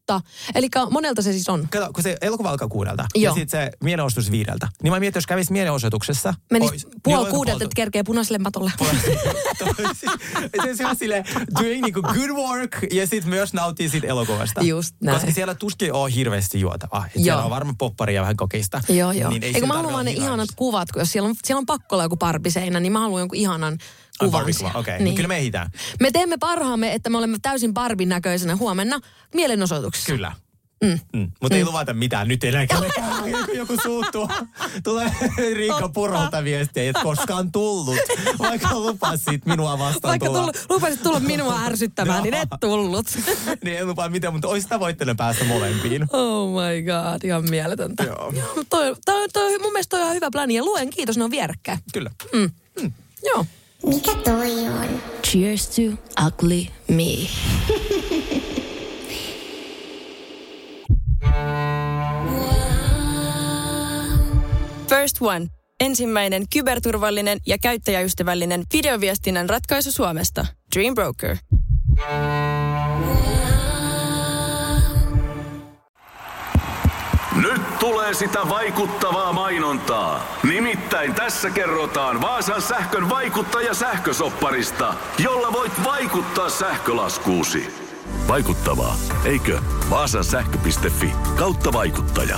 [0.55, 1.67] Eli monelta se siis on.
[1.71, 3.31] Kato, kun se elokuva alkaa kuudelta Joo.
[3.31, 4.67] ja sitten se mielenosoitus viideltä.
[4.83, 6.33] Niin mä mietin, jos kävisi mielenosoituksessa.
[6.51, 8.71] Menis ois- niin puoli oliko kuudelta, että kerkee punaiselle matolle.
[10.77, 11.23] se on sille
[11.61, 14.61] doing niinku good work ja sitten myös nauttii siitä elokuvasta.
[14.61, 15.17] Just näin.
[15.17, 17.05] Koska siellä tuskin on hirveästi juotavaa.
[17.15, 17.23] Joo.
[17.23, 18.81] Siellä on varmaan popparia vähän kokeista.
[18.89, 19.29] Joo, joo.
[19.29, 21.95] Niin ei Eikö mä haluan ne ihanat kuvat, kun jos siellä on, siellä on pakko
[21.95, 23.77] olla joku barbiseinä, niin mä haluan jonkun ihanan
[24.19, 24.39] Ai, kuvan.
[24.39, 24.99] Barbie-kuva, okay.
[24.99, 25.15] niin.
[25.15, 25.71] kyllä me ehditään.
[25.99, 28.99] me teemme parhaamme, että me olemme täysin Barbin näköisenä huomenna
[29.33, 30.11] mielenosoituksessa.
[30.11, 30.31] Kyllä.
[30.83, 30.99] Mm.
[31.13, 31.31] Mm.
[31.41, 33.29] Mutta ei luvata mitään nyt enää kellekään.
[33.31, 34.29] joku, joku suuttuu.
[34.83, 35.11] Tulee
[35.53, 37.97] Riikka Purolta viestiä, että koskaan tullut.
[38.39, 40.39] Vaikka lupasit minua vastaan Vaikka tulla.
[40.39, 43.05] tullut, lupasit tulla minua ärsyttämään, niin et tullut.
[43.63, 46.07] niin en lupaa mitään, mutta olisi tavoitteena päästä molempiin.
[46.13, 48.03] Oh my god, ihan mieletöntä.
[48.03, 48.33] Joo.
[48.69, 51.79] Toi, toi, toi, mun mielestä toi on hyvä plani ja luen kiitos, ne on vierekkäin.
[51.93, 52.11] Kyllä.
[52.33, 52.49] Mm.
[52.81, 52.91] Mm.
[53.23, 53.45] Joo.
[53.85, 55.01] Mikä toi on?
[55.27, 55.81] Cheers to
[56.27, 57.27] ugly me.
[64.89, 65.47] First One.
[65.79, 70.45] Ensimmäinen kyberturvallinen ja käyttäjäystävällinen videoviestinnän ratkaisu Suomesta.
[70.75, 71.37] Dream Broker.
[77.35, 80.37] Nyt tulee sitä vaikuttavaa mainontaa.
[80.53, 87.67] Nimittäin tässä kerrotaan Vaasan sähkön vaikuttaja sähkösopparista, jolla voit vaikuttaa sähkölaskuusi.
[88.27, 89.59] Vaikuttavaa, eikö?
[89.89, 92.37] Vaasan sähkö.fi kautta vaikuttaja.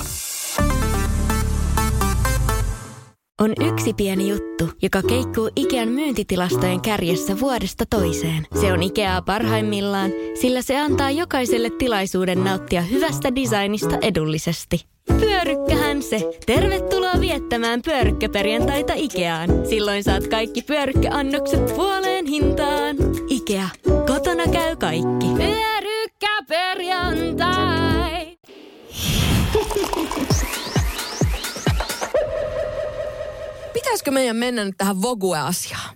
[3.41, 8.47] On yksi pieni juttu, joka keikkuu Ikean myyntitilastojen kärjessä vuodesta toiseen.
[8.61, 14.94] Se on Ikeaa parhaimmillaan, sillä se antaa jokaiselle tilaisuuden nauttia hyvästä designista edullisesti.
[15.07, 16.19] Pyörykkähän se!
[16.45, 19.49] Tervetuloa viettämään pyörykkäperjantaita Ikeaan.
[19.69, 22.95] Silloin saat kaikki pyörykkäannokset puoleen hintaan.
[23.29, 23.69] Ikea.
[24.07, 25.25] Kotona käy kaikki.
[25.37, 28.37] Pyörykkäperjantai!
[33.73, 35.95] Pitäisikö meidän mennä nyt tähän Vogue-asiaan?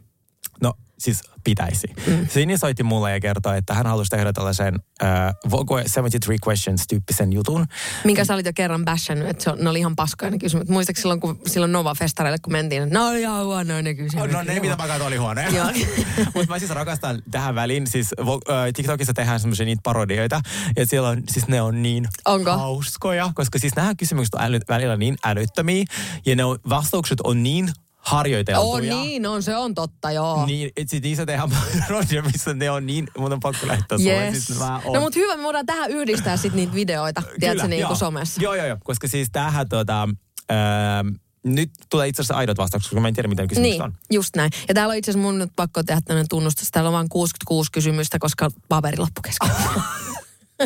[0.62, 1.88] No siis pitäisi.
[2.08, 2.28] Mm.
[2.28, 5.10] Sini soitti mulle ja kertoi, että hän halusi tehdä tällaisen äh,
[5.52, 7.66] Vogue 73 Questions-tyyppisen jutun.
[8.04, 10.70] Minkä sä olit jo kerran bashannut, että se on, ne oli ihan paskoja ne kysymykset.
[10.70, 14.32] Muistaakseni silloin, kun silloin Nova-festareille, kun mentiin, että ne oli ihan huonoja ne kysymykset.
[14.32, 15.50] No ne, mitä mä katsoin, oli huonoja.
[15.50, 15.66] Joo.
[16.36, 17.88] Mutta mä siis rakastan tähän väliin.
[17.88, 20.42] Siis äh, TikTokissa tehdään semmoisia niitä parodioita.
[20.78, 22.58] Ja siellä on, siis ne on niin Onko?
[22.58, 23.32] hauskoja.
[23.36, 25.84] Koska siis nämä kysymykset on äly, välillä niin älyttömiä.
[26.26, 27.70] Ja ne on, vastaukset on niin
[28.00, 28.74] harjoiteltuja.
[28.96, 30.46] On niin, on, se on totta, joo.
[30.46, 31.50] Niin, itse niissä tehdään
[31.88, 33.60] parodia, missä ne on niin, mun on pakko
[33.98, 34.14] sulle.
[34.14, 34.46] Yes.
[34.46, 37.88] Siis mä oon- No mutta hyvä, me voidaan tähän yhdistää sitten niitä videoita, tiedätkö, niin
[37.88, 38.42] kuin somessa.
[38.42, 38.78] Joo, joo, joo.
[38.84, 40.10] Koska siis tämähän tota,
[40.50, 41.06] ää,
[41.44, 43.94] nyt tulee itse asiassa aidot vastaukset, koska mä en tiedä, mitä ne kysymykset Niin, on.
[44.12, 44.52] just näin.
[44.68, 46.72] Ja täällä on itse asiassa mun nyt pakko tehdä tämmöinen tunnustus.
[46.72, 49.50] Täällä on vain 66 kysymystä, koska paperi loppu kesken.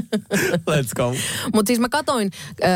[0.71, 1.15] Let's go.
[1.53, 2.31] Mutta siis mä katoin
[2.63, 2.69] äh,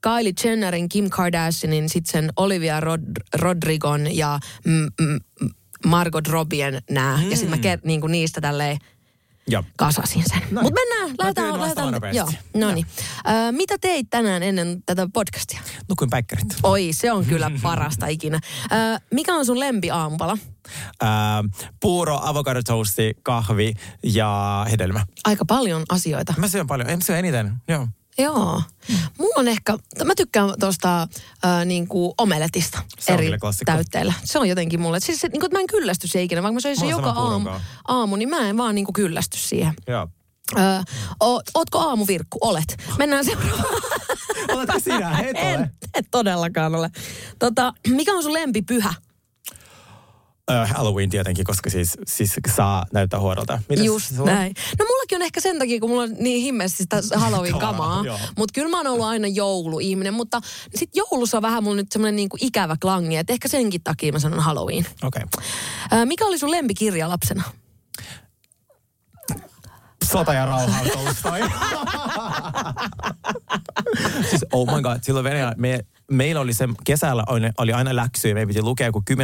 [0.00, 5.20] Kylie Jennerin, Kim Kardashianin, sitten sen Olivia Rod- Rodrigon ja mm, mm,
[5.86, 7.16] Margot Robbien nää.
[7.16, 7.30] Mm.
[7.30, 8.78] Ja sitten mä ker- niinku niistä tälleen
[9.48, 9.64] Joo.
[9.76, 10.42] kasasin sen.
[10.50, 10.66] Noin.
[10.66, 11.60] Mutta mennään, lähdetään.
[11.60, 12.86] lähdetään joo, no niin.
[13.50, 15.60] Mitä teit tänään ennen tätä podcastia?
[15.88, 16.44] Nukuin päikkärit.
[16.62, 18.40] Oi, se on kyllä parasta ikinä.
[18.72, 20.38] Ö, mikä on sun lempi aamupala?
[21.00, 21.44] Ää,
[21.80, 25.06] puuro, avokadotoasti, kahvi ja hedelmä.
[25.24, 26.34] Aika paljon asioita.
[26.36, 26.90] Mä syön paljon.
[26.90, 27.52] En syö eniten.
[27.68, 27.88] Joo.
[28.18, 28.62] Joo.
[29.18, 31.08] Mulla on ehkä, mä tykkään tuosta äh,
[31.64, 33.30] niinku omeletista Se eri
[33.64, 34.12] täytteillä.
[34.24, 35.00] Se on jotenkin mulle.
[35.00, 37.50] Siis se, niinku, että mä en kyllästy siihen ikinä, vaikka mä söisin joka aamu,
[37.88, 39.74] aamu, niin mä en vaan niinku kyllästy siihen.
[39.86, 40.08] Joo.
[40.58, 40.80] Öö,
[41.22, 42.38] o, ootko aamuvirkku?
[42.40, 42.76] Olet.
[42.98, 43.82] Mennään seuraavaan.
[44.48, 45.18] Oletko sinä?
[45.20, 45.54] Et ole.
[45.54, 46.90] en, en todellakaan ole.
[47.38, 48.94] Tota, mikä on sun lempipyhä?
[50.50, 53.58] Halloween tietenkin, koska siis, siis saa näyttää huodolta.
[53.68, 54.30] Mitäs Just sulla?
[54.30, 54.54] näin.
[54.78, 58.04] No mullakin on ehkä sen takia, kun mulla on niin himmeästi sitä Halloween-kamaa.
[58.38, 60.14] Mutta kyllä mä oon ollut aina jouluihminen.
[60.14, 60.40] Mutta
[60.74, 63.16] sitten joulussa on vähän mulla nyt semmoinen niinku ikävä klangi.
[63.16, 64.86] Että ehkä senkin takia mä sanon Halloween.
[65.02, 65.22] Okei.
[65.90, 67.42] Ää, mikä oli sun lempikirja lapsena?
[70.04, 71.40] Sota ja rauha on Tolstoi.
[74.30, 78.34] siis oh my god, silloin Venäjällä me, meillä oli se, kesällä oli, oli aina läksyjä,
[78.34, 79.14] meidän piti lukea joku 10-12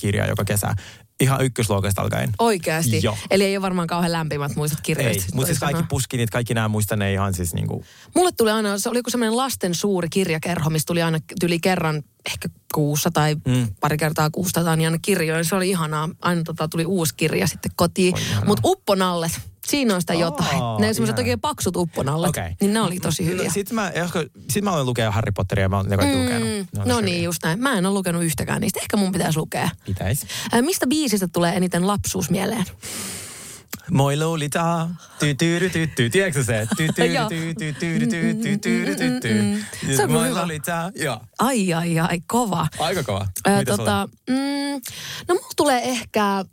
[0.00, 0.74] kirjaa joka kesä.
[1.20, 2.30] Ihan ykkösluokasta alkaen.
[2.38, 3.00] Oikeasti.
[3.02, 3.18] Joo.
[3.30, 5.22] Eli ei ole varmaan kauhean lämpimät muistot kirjoista.
[5.22, 8.78] Ei, mutta siis kaikki puskinit, kaikki nämä muistan ne ihan siis niinku, Mulle tuli aina,
[8.78, 13.34] se oli joku semmoinen lasten suuri kirjakerho, missä tuli aina tyli kerran ehkä kuussa tai
[13.46, 13.68] mm.
[13.80, 15.44] pari kertaa kuusta tai niin aina kirjoja.
[15.44, 16.08] Se oli ihanaa.
[16.22, 18.14] Aina tota, tuli uusi kirja sitten kotiin.
[18.46, 20.62] Mutta upponallet, Siinä on sitä jotain.
[20.62, 22.52] Oh, ne on semmoiset oikein paksut upponallat, okay.
[22.60, 23.44] niin ne oli tosi no, hyviä.
[23.44, 23.92] No, Sitten mä,
[24.50, 26.48] sit mä olen lukea Harry Potteria ja mä olen ne kaikki mm, lukenut.
[26.48, 27.24] Ne no niin, hyviä.
[27.24, 27.60] just näin.
[27.60, 28.80] Mä en ole lukenut yhtäkään niistä.
[28.80, 29.68] Ehkä mun pitäisi lukea.
[29.86, 30.26] Pitäis.
[30.54, 32.64] Äh, mistä biisistä tulee eniten lapsuus mieleen?
[33.90, 34.88] Moi Lolita,
[36.10, 36.68] tiedätkö se?
[40.08, 40.92] Moi Lolita.
[41.38, 42.66] Ai ai ai, kova.
[42.78, 43.26] Aika kova.
[43.58, 44.80] Mitä tota, mm,
[45.28, 46.44] no mulla tulee ehkä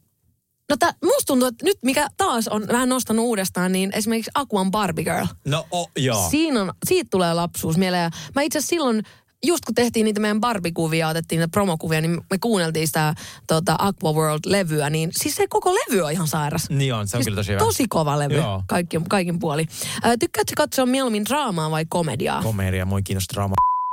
[0.71, 4.71] No tää, musta tuntuu, että nyt mikä taas on vähän nostanut uudestaan, niin esimerkiksi Aquan
[4.71, 5.25] Barbie Girl.
[5.45, 6.29] No oh, joo.
[6.29, 8.11] Siinä on, siitä tulee lapsuus mieleen.
[8.35, 9.03] Mä itse silloin,
[9.43, 13.15] just kun tehtiin niitä meidän Barbie-kuvia, otettiin niitä promokuvia, niin me kuunneltiin sitä
[13.47, 16.69] tota, Aqua World-levyä, niin siis se koko levy on ihan sairas.
[16.69, 17.59] Niin on, se on kyllä tosi hyvä.
[17.59, 18.63] Tosi kova levy, Joo.
[18.67, 19.65] kaikki, kaikin puoli.
[20.03, 22.43] Ää, tykkäätkö katsoa mieluummin draamaa vai komediaa?
[22.43, 23.49] Komedia, moi kiinnostaa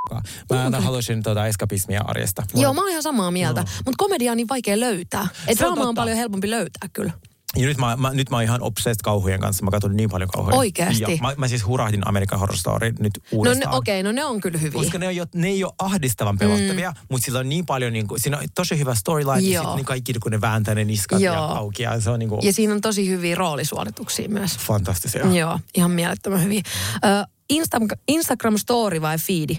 [0.09, 0.23] draama.
[0.51, 0.81] Mä okay.
[0.81, 2.43] haluaisin tuota eskapismia arjesta.
[2.53, 3.61] Mulla- Joo, mä oon ihan samaa mieltä.
[3.61, 5.29] Mutta komedia on niin vaikea löytää.
[5.47, 7.13] Et Se on on paljon helpompi löytää kyllä.
[7.57, 9.65] Ja nyt mä, mä, nyt mä oon ihan obsessed kauhujen kanssa.
[9.65, 10.57] Mä katson niin paljon kauhuja.
[10.57, 11.03] Oikeesti?
[11.03, 13.75] Joo, mä, mä siis hurahdin American Horror Story nyt No uudestaan.
[13.75, 14.83] okei, no ne on kyllä hyviä.
[14.83, 16.97] Koska ne, on jo, ne ei ole ahdistavan pelottavia, mm.
[17.11, 19.63] mutta sillä on niin paljon, niin kuin, siinä on tosi hyvä storyline, ja Joo.
[19.63, 21.45] sitten niin kaikki, kun ne vääntää ne niskat ja Joo.
[21.45, 24.57] auki, ja se on niin kuin Ja siinä on tosi hyviä roolisuorituksia myös.
[24.59, 25.27] fantastisia.
[25.27, 26.63] Joo, ihan mielettömän hyviä.
[27.05, 27.09] Ö,
[27.51, 29.59] Insta, Instagram story vai feedi?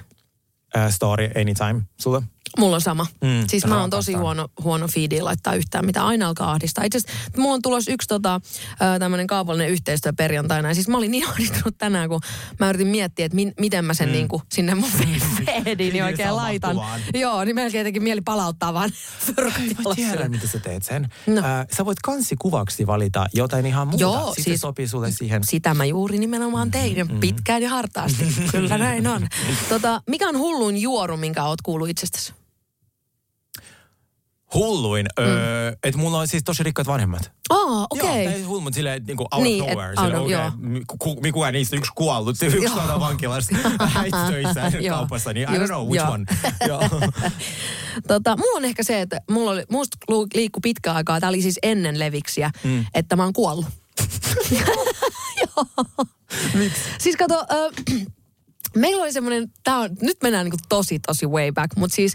[0.74, 2.24] uh, start it anytime, Sula.
[2.58, 3.08] Mulla on sama.
[3.22, 6.84] Mm, Mm, siis mä oon tosi huono, huono feediin laittaa yhtään mitä aina alkaa ahdistaa.
[6.84, 8.42] Itse asiassa mulla on tulossa yksi tota,
[9.00, 10.68] tämmöinen kaupallinen yhteistyö perjantaina.
[10.68, 12.22] Ja siis mä olin niin ahdistunut tänään, kun
[12.60, 14.14] mä yritin miettiä, että min, miten mä sen mm.
[14.14, 14.90] niinku sinne mun
[15.46, 16.78] feediin Niin, oikein laitan.
[17.14, 18.90] Joo, niin melkein jotenkin mieli palauttaa vaan
[19.88, 21.10] Mä tiedän, miten sä teet sen.
[21.28, 21.38] No.
[21.38, 24.02] Äh, sä voit kansikuvaksi valita jotain ihan muuta.
[24.02, 25.44] Joo, Sitten siis- sopii sulle siihen.
[25.44, 27.20] Sitä mä juuri nimenomaan tein, mm.
[27.20, 28.28] pitkään ja hartaasti.
[28.52, 29.28] Kyllä näin on.
[29.70, 32.39] Tota, mikä on hulluin juoru, minkä oot kuullut itsestäsi?
[34.54, 35.26] Hulluin, mm.
[35.26, 37.32] öö, että mulla on siis tosi rikkaat vanhemmat.
[37.50, 38.26] Aa, Joo, okei.
[38.26, 39.96] tai hullu, mutta silleen niin kuin out Niin, of nowhere.
[39.96, 40.52] Silleen, okei, joo.
[41.00, 42.74] ku, kukaan niistä yksi kuollut, yksi Joo.
[42.76, 43.56] laitetaan vankilassa,
[43.96, 44.96] äiti töissä Joo.
[44.98, 46.14] kaupassa, niin I don't Just, know which joo.
[46.14, 46.26] one.
[46.68, 46.82] Joo.
[48.08, 49.98] Tota, mulla on ehkä se, että mulla oli, musta
[50.34, 52.86] liikkui pitkä aikaa, tämä oli siis ennen leviksiä, Mm.
[52.94, 53.66] että mä oon kuollut.
[55.42, 55.66] Joo.
[57.00, 58.06] Siis kato, äh,
[58.76, 62.14] meillä oli semmoinen, tää on, nyt mennään niinku tosi tosi way back, mutta siis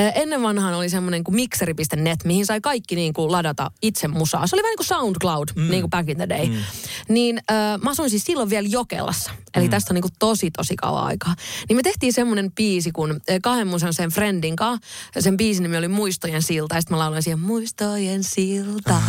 [0.00, 4.46] äh, ennen vanhaan oli semmoinen kuin mixeri.net, mihin sai kaikki niinku ladata itse musaa.
[4.46, 5.70] Se oli vähän niin kuin SoundCloud, mm.
[5.70, 6.46] niin kuin back in the day.
[6.46, 6.54] Mm.
[7.08, 9.70] Niin äh, mä asuin siis silloin vielä Jokelassa, eli mm.
[9.70, 11.34] tästä on niinku tosi tosi kauan aikaa.
[11.68, 14.86] Niin me tehtiin semmoinen biisi, kun äh, kahden mun sen friendin kanssa,
[15.18, 19.02] sen biisin nimi oli Muistojen silta, ja sitten mä lauloin siihen Muistojen silta.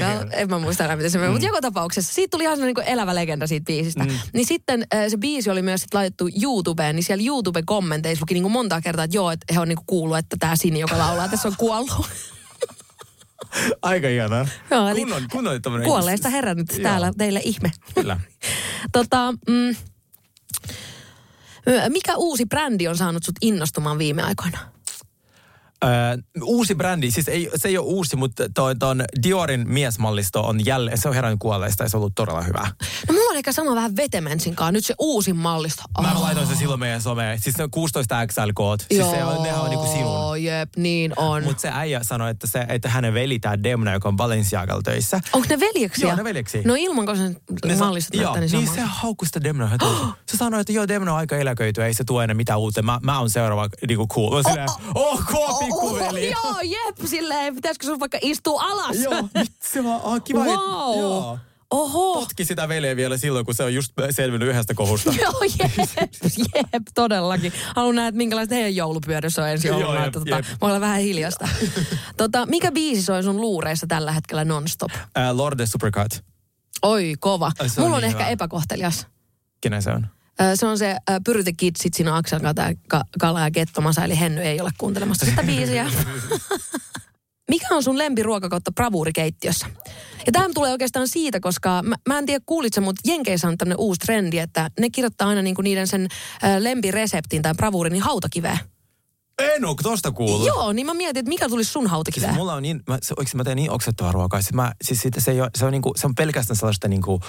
[0.00, 2.84] Ka- en mä muista enää, miten se meni, mutta joka tapauksessa siitä tuli ihan semmoinen
[2.84, 4.04] niin elävä legenda siitä biisistä.
[4.04, 4.10] Mm.
[4.32, 8.42] Niin sitten äh, se biisi oli myös sit laitettu YouTubeen, niin siellä YouTube-kommenteissa luki niin
[8.42, 10.98] kuin monta kertaa, että joo, että he on niin kuin kuullut, että tämä Sini, joka
[10.98, 12.06] laulaa, tässä on kuollut.
[13.82, 14.48] Aika ihanaa.
[14.70, 16.82] Joo, eli kunnon, kunnon tämmönen- Kuolleista herännyt Joo.
[16.82, 17.72] täällä teille ihme.
[17.94, 18.20] Kyllä.
[18.92, 19.76] tota, mm,
[21.88, 24.58] mikä uusi brändi on saanut sut innostumaan viime aikoina?
[25.84, 25.90] Öö,
[26.42, 30.98] uusi brändi, siis ei, se ei ole uusi, mutta toi, ton Diorin miesmallisto on jälleen,
[30.98, 32.70] se on herännyt kuolleista ja se on ollut todella hyvä.
[33.08, 34.72] No mulla on ehkä sama vähän Vetemensin kanssa.
[34.72, 35.82] Nyt se uusin mallisto.
[36.02, 36.22] Mä Oh.
[36.22, 37.38] laitoin se silloin meidän someen.
[37.40, 38.80] Siis se on 16 XL-koot.
[38.88, 40.42] Siis Joo, se on, nehän on niinku sinun.
[40.42, 41.44] jep, niin on.
[41.44, 45.20] Mutta se äijä sanoi, että, se, että hänen veli, tämä Demna, joka on Balenciagalla töissä.
[45.32, 46.08] Onko ne veljeksiä?
[46.08, 46.62] Joo, ne veljeksiä.
[46.64, 49.70] No ilman, kun sen Ne mallistot Joo, niin niin se haukkui sitä Demna.
[50.30, 52.82] se sanoi, että joo, Demna on aika eläköity, ei se tuo enää mitään uutta.
[52.82, 54.36] Mä, mä oon seuraava niinku cool.
[54.36, 55.30] Mä silleen, ok,
[55.66, 56.30] pikkuveli.
[56.30, 58.96] Joo, jep, silleen, pitäisikö sun vaikka istua alas?
[58.96, 60.44] Joo, vitsi vaan, ah, kiva.
[60.44, 60.98] Wow.
[61.00, 61.38] Joo.
[61.70, 62.20] Oho.
[62.20, 65.12] Potki sitä veleä vielä silloin, kun se on just selvinnyt yhdestä kohusta.
[65.22, 65.72] Joo, jep,
[66.72, 67.52] jep, todellakin.
[67.76, 70.04] Haluan nähdä, että minkälaiset heidän joulupyödössä on ensi Joo, jouluna.
[70.06, 71.48] että tota, voi olla vähän hiljasta.
[72.16, 74.92] tota, mikä biisi soi sun luureissa tällä hetkellä nonstop?
[74.94, 76.24] Äh, Lorde Supercut.
[76.82, 77.52] Oi, kova.
[77.66, 78.30] Se on Mulla on niin ehkä hyvä.
[78.30, 79.06] epäkohtelias.
[79.60, 80.06] Kenen se on?
[80.54, 82.22] Se on se Pyry the Kid, sit siinä
[82.88, 85.86] Ka, Kala ja Kettomasa, eli Henny ei ole kuuntelemassa sitä biisiä.
[87.50, 89.66] Mikä on sun lempiruokakautta bravuurikeittiössä?
[90.26, 93.80] Ja tämä tulee oikeastaan siitä, koska mä, mä en tiedä kuulitko, mutta Jenkeissä on tämmöinen
[93.80, 96.08] uusi trendi, että ne kirjoittaa aina niinku niiden sen
[96.58, 98.58] lempireseptin tai bravuurin niin hautakiveen.
[99.42, 100.46] En oo tosta kuullut.
[100.46, 102.30] Joo, niin mä mietin, että mikä tulisi sun hautakiveen.
[102.30, 104.42] Siis mulla on niin, mä, se, mä teen niin oksettavaa ruokaa.
[104.42, 107.20] Siis, mä, siis siitä, se, ei ole, se, on niinku, se on pelkästään sellaista niinku,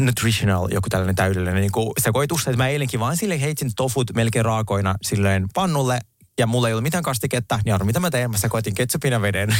[0.00, 2.50] nutritional, joku tällainen täydellinen niinku, sekoitusta.
[2.50, 6.00] Että mä eilenkin vaan sille heitin tofut melkein raakoina silleen pannulle.
[6.40, 8.30] Ja mulla ei ollut mitään kastiketta, niin arvo mitä mä teen?
[8.30, 9.48] Mä sekoitin ketsupin ja veden.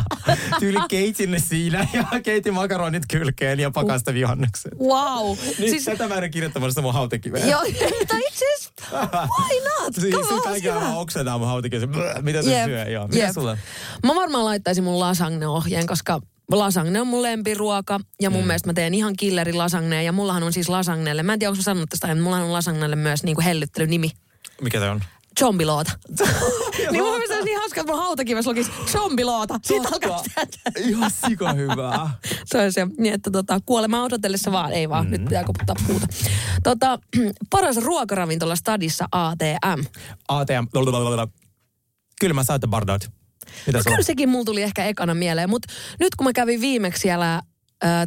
[0.60, 4.72] Tyyli keitin ne siinä ja keitin makaronit kylkeen ja pakasta vihannekset.
[4.78, 5.36] Wow.
[5.58, 7.48] Niin siis, tätä mä en kirjoittamassa mun hautakiveen.
[7.48, 7.60] Joo,
[8.08, 8.72] tai itse asiassa,
[9.10, 9.94] why not?
[9.94, 10.78] Siis Come on, kaikki hyvä.
[10.78, 11.90] aivan oksentaa mun hautakiveen.
[12.24, 12.84] Mitä se Jep, syö?
[12.84, 13.06] Joo.
[13.06, 13.34] Mitä jep.
[13.34, 13.56] sulla?
[14.04, 16.20] Mä varmaan laittaisin mun lasagne-ohjeen, koska
[16.52, 18.46] lasagne on mun lempiruoka ja mun mm.
[18.46, 21.58] mielestä mä teen ihan killeri lasagnea ja mullahan on siis lasagnelle, mä en tiedä onko
[21.58, 24.10] mä sanonut tästä, mutta mullahan on lasagnelle myös niinku hellyttelynimi.
[24.62, 25.02] Mikä se on?
[25.38, 25.92] Zombiloota.
[26.90, 29.58] niin mun mielestä olisi niin hauska, että mun hautakivessä lukisi zombiloota.
[29.62, 30.22] Siitä alkaa
[30.76, 32.10] Ihan sika hyvää.
[32.44, 35.10] Se on se, niin että tota, kuolema odotellessa vaan, ei vaan, mm.
[35.10, 36.06] nyt pitää koputtaa puuta.
[36.62, 36.98] Tota,
[37.50, 39.84] paras ruokaravintola stadissa ATM.
[40.28, 40.66] ATM.
[40.72, 41.28] Blablabla.
[42.20, 43.10] Kyllä mä saitte Bardot.
[43.66, 47.00] Mitä No kyllä sekin mulla tuli ehkä ekana mieleen, mutta nyt kun mä kävin viimeksi
[47.00, 47.42] siellä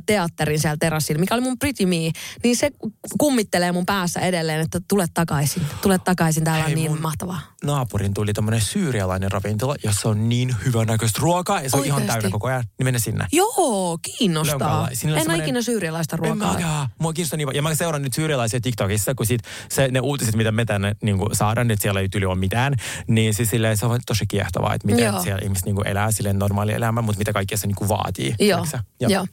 [0.05, 2.11] teatterin siellä terassilla, mikä oli mun Pretty Me,
[2.43, 2.71] niin se
[3.19, 7.39] kummittelee mun päässä edelleen, että tule takaisin, tule takaisin, täällä on Hei, niin mun- mahtavaa.
[7.63, 12.03] Naapurin tuli tämmönen syyrialainen ravintola, jossa on niin hyvän näköistä ruokaa ja se on ihan
[12.03, 12.63] täynnä koko ajan.
[12.79, 13.25] Niin mene sinne.
[13.31, 14.79] Joo, kiinnostaa.
[14.81, 16.53] On En ole semmoinen- ikinä syyrialaista En ruokaa.
[16.53, 16.87] mäkään.
[16.99, 17.49] Mua kiinnostaa niin.
[17.53, 21.17] Ja mä seuraan nyt syyrialaisia TikTokissa, kun sit se, ne uutiset, mitä me tänne niin
[21.33, 22.73] saadaan, että siellä ei tyli ole mitään,
[23.07, 25.23] niin siis silleen, se on tosi kiehtovaa, että miten Joo.
[25.23, 28.35] siellä ihmiset niin elää silleen normaali elämä, mutta mitä kaikkea se niin vaatii.
[28.39, 28.79] Joo, sä?
[28.99, 29.25] joo.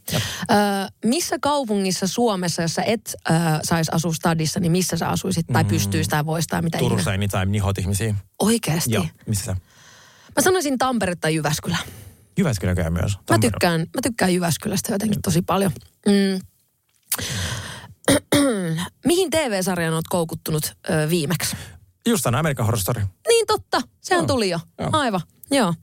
[0.51, 0.55] Ö,
[1.05, 5.63] missä kaupungissa Suomessa, jos sä et ö, saisi asua stadissa, niin missä sä asuisit tai
[5.63, 5.69] Mm.
[5.69, 7.15] pystyisi tai voisi tai mitä Turussa ikinä?
[7.25, 8.15] anytime, niin hot ihmisiä.
[8.39, 8.93] Oikeasti?
[8.93, 9.53] Joo, missä sä?
[10.37, 11.77] Mä sanoisin Tampere tai Jyväskylä.
[12.39, 13.13] Jyväskylä käy myös.
[13.17, 13.51] Mä Tampere.
[13.51, 15.73] tykkään, mä tykkään Jyväskylästä jotenkin tosi paljon.
[16.07, 16.41] Mm.
[19.07, 21.57] Mihin TV-sarjaan oot koukuttunut ö, viimeksi?
[22.07, 23.03] Just on American Horror Story.
[23.29, 24.27] Niin totta, sehän Joo.
[24.27, 24.61] tuli jo.
[24.79, 24.91] Joo.
[24.93, 25.75] Aivan, joo.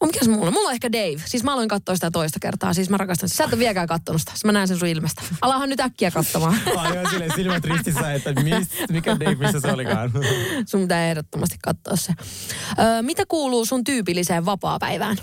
[0.00, 0.46] O, mikäs mulla?
[0.46, 0.52] on?
[0.52, 1.22] Mulla on ehkä Dave.
[1.24, 2.74] Siis mä aloin katsoa sitä toista kertaa.
[2.74, 3.36] Siis mä rakastan sitä.
[3.36, 4.30] Sä et ole vieläkään kattonut sitä.
[4.30, 5.22] Siis mä näen sen sun ilmestä.
[5.40, 6.58] Alahan nyt äkkiä katsomaan.
[6.76, 10.12] Aivan silleen silmät ristissä, että mis, mikä Dave, missä se olikaan.
[10.70, 12.12] sun pitää ehdottomasti katsoa se.
[12.78, 15.16] Öö, mitä kuuluu sun tyypilliseen vapaa-päivään?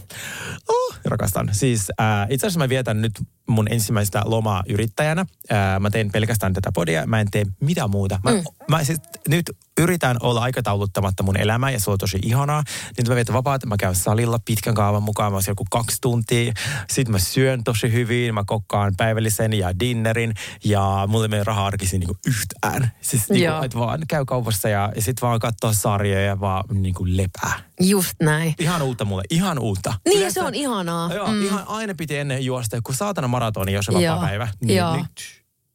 [0.70, 1.50] Oh, rakastan.
[1.52, 3.14] Siis äh, itse asiassa mä vietän nyt
[3.48, 5.26] mun ensimmäistä lomaa yrittäjänä.
[5.52, 7.08] Äh, mä teen pelkästään tätä podia.
[7.08, 8.20] Mä en tee mitään muuta.
[8.24, 8.44] Mä, mm.
[8.70, 9.46] mä siis nyt
[9.82, 12.64] yritän olla aikatauluttamatta mun elämää ja se on tosi ihanaa.
[12.98, 13.68] Nyt mä vietän vapaata.
[13.68, 15.32] Mä käyn salilla pitkän kaavan mukaan.
[15.32, 16.54] Mä oon joku kaksi tuntia.
[16.90, 18.34] Sitten mä syön tosi hyvin.
[18.34, 20.34] Mä kokkaan päivällisen ja dinnerin.
[20.64, 22.92] Ja mulle ei mene raha arkisin niinku yhtään.
[23.02, 27.04] Siis niinku, että vaan käy kaupassa ja, ja sitten vaan katsoo sarjoja ja vaan niinku
[27.08, 27.60] lepää.
[27.80, 28.56] Just näin.
[28.60, 29.94] Ihan uutta mulle, ihan uutta.
[30.06, 31.14] Niin, Yleensä- se on ihanaa.
[31.14, 31.46] Joo, mm.
[31.46, 34.48] ihan aina piti ennen juosta joku saatana maratoni, jos on vapaa päivä.
[34.62, 35.06] Niin joo.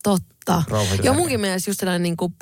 [0.02, 0.62] Totta.
[0.68, 1.04] Rauhoitetaan.
[1.04, 2.32] Joo, munkin mielestä just sellainen niinku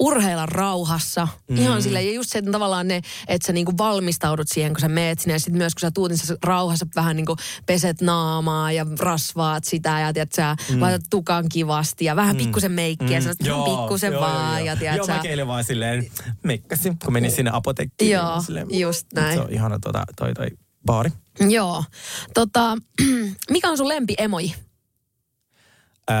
[0.00, 1.28] urheilla rauhassa.
[1.50, 1.56] Mm.
[1.56, 2.96] Ihan silleen, ja just se, että tavallaan ne,
[3.28, 5.32] että sä niinku valmistaudut siihen, kun sä meet sinne.
[5.32, 9.64] Ja sitten myös, kun sä tuut, niin sä rauhassa vähän niinku peset naamaa ja rasvaat
[9.64, 10.00] sitä.
[10.00, 10.80] Ja tiedät sä, mm.
[10.80, 12.38] laitat tukan kivasti ja vähän mm.
[12.38, 13.20] pikkusen meikkiä.
[13.20, 13.26] Mm.
[13.44, 14.58] Ihan pikkusen joo, vaan.
[14.58, 14.78] Joo, ja joo.
[14.78, 16.10] tiedät joo sä, keilen vaan silleen,
[16.42, 18.10] meikkasin, kun menin sinne apotekkiin.
[18.10, 19.34] Joo, niin silleen, just näin.
[19.34, 20.48] Se on ihana tota, toi, toi
[20.86, 21.10] baari.
[21.48, 21.84] Joo.
[22.34, 22.76] Tota,
[23.50, 24.54] mikä on sun lempi emoji?
[26.10, 26.16] Öö,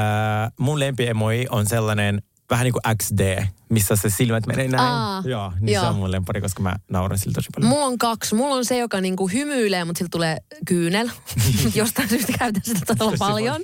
[0.58, 4.88] mun lempiemoi on sellainen vähän niin kuin XD, missä se silmät menee näin.
[4.88, 5.84] Aa, joo, niin joo.
[5.84, 7.70] se on mun lempari, koska mä nauran sillä tosi paljon.
[7.70, 8.34] Mulla on kaksi.
[8.34, 11.08] Mulla on se, joka niinku hymyilee, mutta sillä tulee kyynel.
[11.74, 13.62] Jostain syystä käytän sitä todella paljon.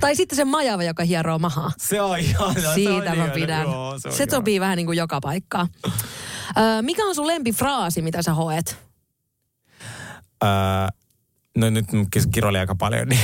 [0.00, 1.72] Tai sitten se majava, joka hieroo mahaa.
[1.78, 2.60] Se on ihana.
[2.60, 3.62] se on Siitä mä ihana, pidän.
[3.62, 5.68] Joo, se on se sopii vähän niin kuin joka paikkaan.
[6.58, 8.78] Öö, mikä on sun lempifraasi, mitä sä hoet?
[10.44, 10.50] Öö,
[11.56, 11.86] no nyt
[12.34, 13.20] kiroili aika paljon, niin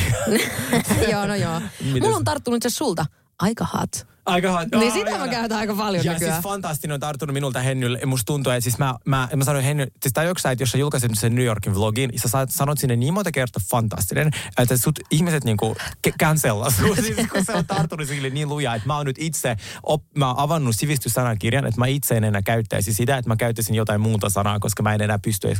[1.12, 1.60] joo, no joo.
[2.00, 3.06] Mulla on tarttunut se sulta.
[3.38, 4.06] Aika hot.
[4.28, 4.68] Aika hot.
[4.78, 6.34] Niin sitä mä käytän aika paljon ja nykyään.
[6.34, 8.00] siis fantastinen on tarttunut minulta Hennylle.
[8.06, 10.78] Musta tuntuu, että siis mä, mä, mä sanoin Henny, siis tai joku että jos sä
[10.78, 14.98] julkaiset sen New Yorkin vlogin, sä saat, sanot sinne niin monta kertaa fantastinen, että sut
[15.10, 15.76] ihmiset niinku
[16.08, 19.16] ke- cancella sut, siis, kun se on tarttunut sille niin lujaa, että mä oon nyt
[19.18, 23.36] itse, op, mä oon avannut sivistyssanakirjan, että mä itse en enää käyttäisi sitä, että mä
[23.36, 25.58] käyttäisin jotain muuta sanaa, koska mä en enää pysty edes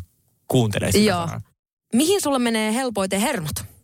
[0.48, 1.26] kuuntelemaan sitä Joo.
[1.26, 1.40] sanaa.
[1.94, 3.77] Mihin sulla menee helpoiten hermot?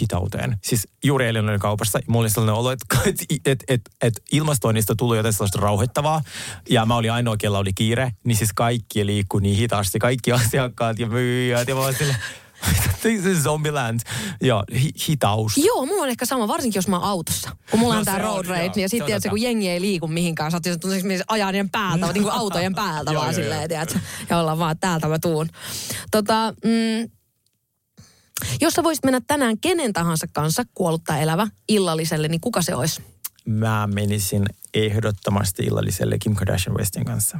[0.00, 0.56] Hitauteen.
[0.64, 4.94] Siis juuri eilen olin kaupassa, mulla oli sellainen olo, että et, et, et, et ilmastoinnista
[4.96, 6.22] tuli jotain sellaista rauhoittavaa,
[6.70, 10.98] ja mä olin ainoa, kella oli kiire, niin siis kaikki liikkui niin hitaasti, kaikki asiakkaat
[10.98, 12.16] ja myyjät, ja mä olin sille,
[13.02, 14.00] se Zombieland.
[14.40, 15.56] Joo, hi, hitaus.
[15.56, 17.56] Joo, mulla on ehkä sama, varsinkin jos mä oon autossa.
[17.70, 19.28] Kun mulla No on tää road rage, joo, niin ja sitten totta.
[19.28, 20.88] kun jengi ei liiku mihinkään, sä oot että
[21.28, 23.68] ajaa niiden päältä, niin kuin autojen päältä vaan joo, silleen, joo.
[23.68, 23.98] tiedätkö?
[24.30, 25.48] Ja ollaan vaan, täältä mä tuun.
[26.10, 27.10] Tota, mm,
[28.60, 33.02] jos sä voisit mennä tänään kenen tahansa kanssa, kuollutta elävä, illalliselle, niin kuka se olisi?
[33.44, 37.38] Mä menisin ehdottomasti illalliselle Kim Kardashian Westin kanssa.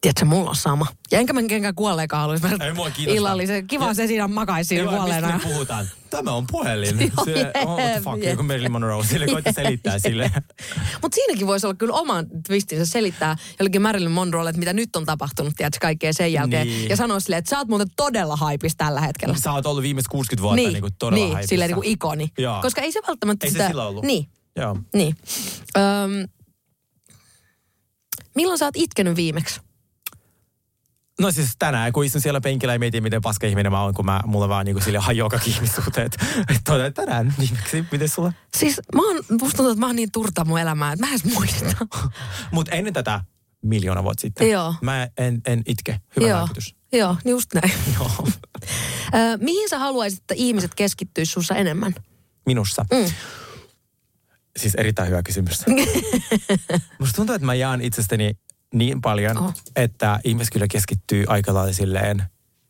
[0.00, 0.86] Tiedätkö, mulla on sama.
[1.10, 3.66] Ja enkä mä kenkään kuolleekaan haluaisi Ei mua illallisen.
[3.66, 5.32] Kiva se siinä makaisi siinä kuolleena.
[5.32, 5.86] mistä me puhutaan?
[6.10, 7.00] Tämä on puhelin.
[7.00, 8.30] Joo, se, oh, what the fuck, jep.
[8.30, 9.04] joku Marilyn Monroe.
[9.04, 10.30] Sille koitti selittää sille.
[11.02, 15.04] Mutta siinäkin voisi olla kyllä oman twistinsä selittää jollekin Marilyn Monroelle, että mitä nyt on
[15.04, 16.66] tapahtunut, tiedätkö, kaikkea sen jälkeen.
[16.66, 16.88] Niin.
[16.88, 19.36] Ja sanoa silleen, että sä oot muuten todella haipis tällä hetkellä.
[19.42, 21.48] Sä oot ollut viimeiset 60 vuotta niin, niin kuin todella niin haipissa.
[21.48, 22.28] silleen niin kuin ikoni.
[22.38, 22.62] Joo.
[22.62, 23.66] Koska ei se välttämättä Ei se sitä...
[23.66, 24.04] silloin ollut.
[24.04, 24.76] Niin, Joo.
[24.94, 25.16] niin.
[25.76, 26.28] Öm,
[28.34, 29.60] milloin sä oot itkenyt viimeksi?
[31.20, 34.04] No siis tänään, kun istun siellä penkillä ja mietin, miten paska ihminen mä oon, kun
[34.04, 36.14] mä, mulla vaan niinku sille hajoaa kaikki ihmissuhteet.
[36.40, 38.32] Että todella tänään viimeksi, miten sulla?
[38.56, 41.20] Siis mä oon, musta tuntuu, että mä oon niin turta mun elämää, että mä en
[41.34, 41.86] muista.
[42.52, 43.20] Mutta ennen tätä
[43.62, 44.50] miljoona vuotta sitten.
[44.50, 44.74] Joo.
[44.82, 46.00] Mä en, en itke.
[46.16, 46.38] Hyvä Joo.
[46.38, 46.74] lääkitys.
[46.92, 47.72] Joo, just näin.
[47.98, 48.10] Joo.
[49.14, 51.94] Ö, mihin sä haluaisit, että ihmiset keskittyis sussa enemmän?
[52.46, 52.84] Minussa.
[52.92, 53.12] Mm.
[54.56, 55.64] Siis erittäin hyvä kysymys.
[56.98, 58.34] Musta tuntuu, että mä jaan itsestäni
[58.74, 59.54] niin paljon, Oh.
[59.76, 62.22] että ihmiset kyllä keskittyy aika lailla silleen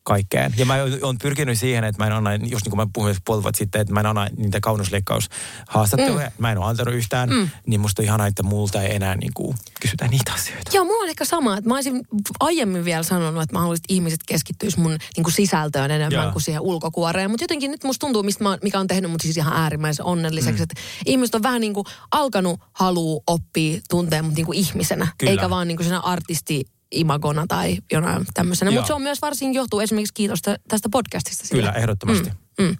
[0.09, 0.53] kaikkeen.
[0.57, 3.43] Ja mä oon pyrkinyt siihen, että mä en anna, just niin kuin mä puhuin puoli
[3.43, 6.27] vuotta sitten, että mä en anna niitä kauneusleikkaushaastatteluja.
[6.27, 6.33] Mm.
[6.37, 7.49] Mä en ole antanut yhtään, mm.
[7.67, 10.71] niin musta on ihanaa, että multa ei enää niin kuin kysytä niitä asioita.
[10.73, 12.01] Joo, mulla on ehkä sama, että mä olisin
[12.39, 16.31] aiemmin vielä sanonut, että mä haluaisin, että ihmiset keskittyis mun niin kuin sisältöön enemmän Joo.
[16.31, 17.29] kuin siihen ulkokuoreen.
[17.29, 20.59] Mutta jotenkin nyt musta tuntuu, mistä mä, mikä on tehnyt mut siis ihan äärimmäisen onnelliseksi,
[20.59, 20.63] mm.
[20.63, 25.31] että ihmiset on vähän niin kuin alkanut halua oppia tuntea mut niin kuin ihmisenä, Kyllä.
[25.31, 28.71] eikä vaan niin kuin siinä artisti imagona tai jonain tämmöisenä.
[28.71, 31.47] Mutta se on myös varsin johtuu esimerkiksi kiitos tä- tästä podcastista.
[31.47, 31.61] sille.
[31.61, 32.29] Kyllä, ehdottomasti.
[32.59, 32.77] Mm, mm.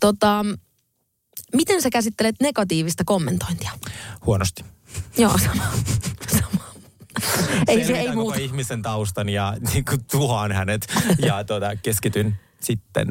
[0.00, 0.44] Tota,
[1.56, 3.70] miten sä käsittelet negatiivista kommentointia?
[4.26, 4.64] Huonosti.
[5.18, 5.62] Joo, sama.
[6.40, 6.64] sama.
[7.68, 8.38] ei se ei muuta.
[8.38, 10.86] ihmisen taustan ja niin kuin, tuhoan hänet
[11.26, 13.08] ja tuota, keskityn sitten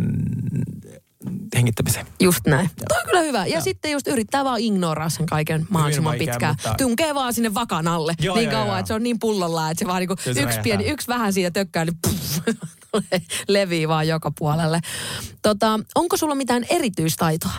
[1.55, 2.07] hengittämiseen.
[2.19, 2.69] Just näin.
[2.87, 3.45] Tuo on kyllä hyvä.
[3.45, 6.55] Ja sitten just yrittää vaan ignoraa sen kaiken mahdollisimman vaikea, pitkään.
[6.55, 8.77] mutta- Tunkee vaan sinne vakan alle Joo, niin joo, kauan, joo.
[8.77, 10.63] että se on niin pullolla, että se vaan niinku Se yksi, räjähtää.
[10.63, 12.39] pieni, yksi vähän siitä tökkää, niin puff,
[13.47, 14.79] levii vaan joka puolelle.
[15.41, 17.51] Tota, onko sulla mitään erityistaitoa?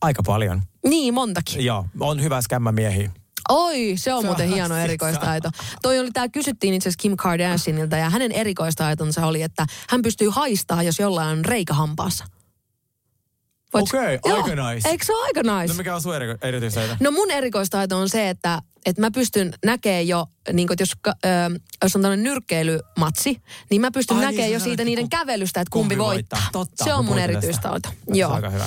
[0.00, 0.62] Aika paljon.
[0.86, 1.64] Niin, montakin.
[1.64, 3.10] Joo, on hyvä skämmämiehiä.
[3.48, 5.50] Oi, se on muuten hieno erikoistaito.
[5.82, 10.28] Toi oli, tää kysyttiin itse asiassa Kim Kardashianilta ja hänen erikoistaitonsa oli, että hän pystyy
[10.28, 12.24] haistaa, jos jollain on reikä hampaassa.
[13.74, 14.36] Okei, Joo.
[14.36, 14.88] aika nice.
[14.88, 15.72] Eikö se ole aika nice?
[15.74, 16.96] No mikä on sun eri, erityistaito?
[17.00, 21.28] No mun erikoistaito on se, että, että mä pystyn näkemään jo, niin kun, jos, ö,
[21.82, 25.08] jos on tämmöinen nyrkkeilymatsi, niin mä pystyn Ai niin, näkemään sä jo siitä niiden ku-
[25.10, 26.38] kävelystä, että kumpi, kumpi voittaa.
[26.40, 26.64] voittaa.
[26.64, 27.88] Totta, se on mun erityistaito.
[27.88, 28.32] Se on Joo.
[28.32, 28.64] aika hyvä.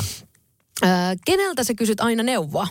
[0.84, 0.88] Ö,
[1.26, 2.68] keneltä sä kysyt aina neuvoa?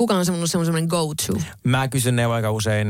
[0.00, 1.32] Kuka on semmoinen, semmoinen go-to?
[1.64, 2.88] Mä kysyn neuvoa aika usein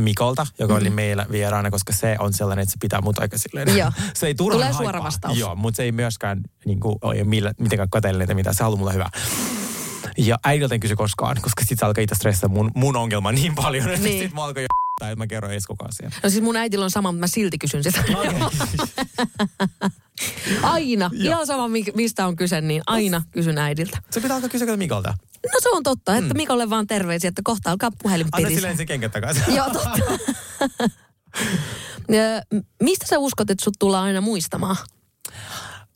[0.00, 0.80] Mikolta, joka Mhm.
[0.82, 3.76] oli meillä vieraana, koska se on sellainen, että se pitää mut aika silleen.
[3.76, 3.92] Joo.
[4.14, 5.38] se ei turhaan Tulee suora vastaus.
[5.38, 8.92] Joo, mutta se ei myöskään niin kuin, ole millä, mitenkään kateellinen, mitä se haluaa mulle
[8.92, 9.10] hyvää.
[10.18, 13.54] Ja äidiltä en kysy koskaan, koska sit se alkaa itse stressata mun, mun ongelma niin
[13.54, 14.22] paljon, että Niin.
[14.24, 14.66] sit mä alkaa jo
[15.06, 16.12] että mä kerron koko asian.
[16.22, 18.04] No siis mun äitillä on sama, mutta mä silti kysyn sitä.
[20.62, 21.10] aina.
[21.14, 24.02] Ihan sama, mi- mistä on kyse, niin aina kysyn äidiltä.
[24.10, 25.14] Se pitää alkaa kysyä Mikolta.
[25.52, 28.86] No se on totta, että Mikolle vaan terveisiä, että kohta alkaa puhelin Anna silleen se
[28.86, 29.42] kengät takaisin.
[29.56, 29.98] Joo, totta.
[32.82, 34.76] Mistä sä uskot, että sut tullaan aina muistamaan?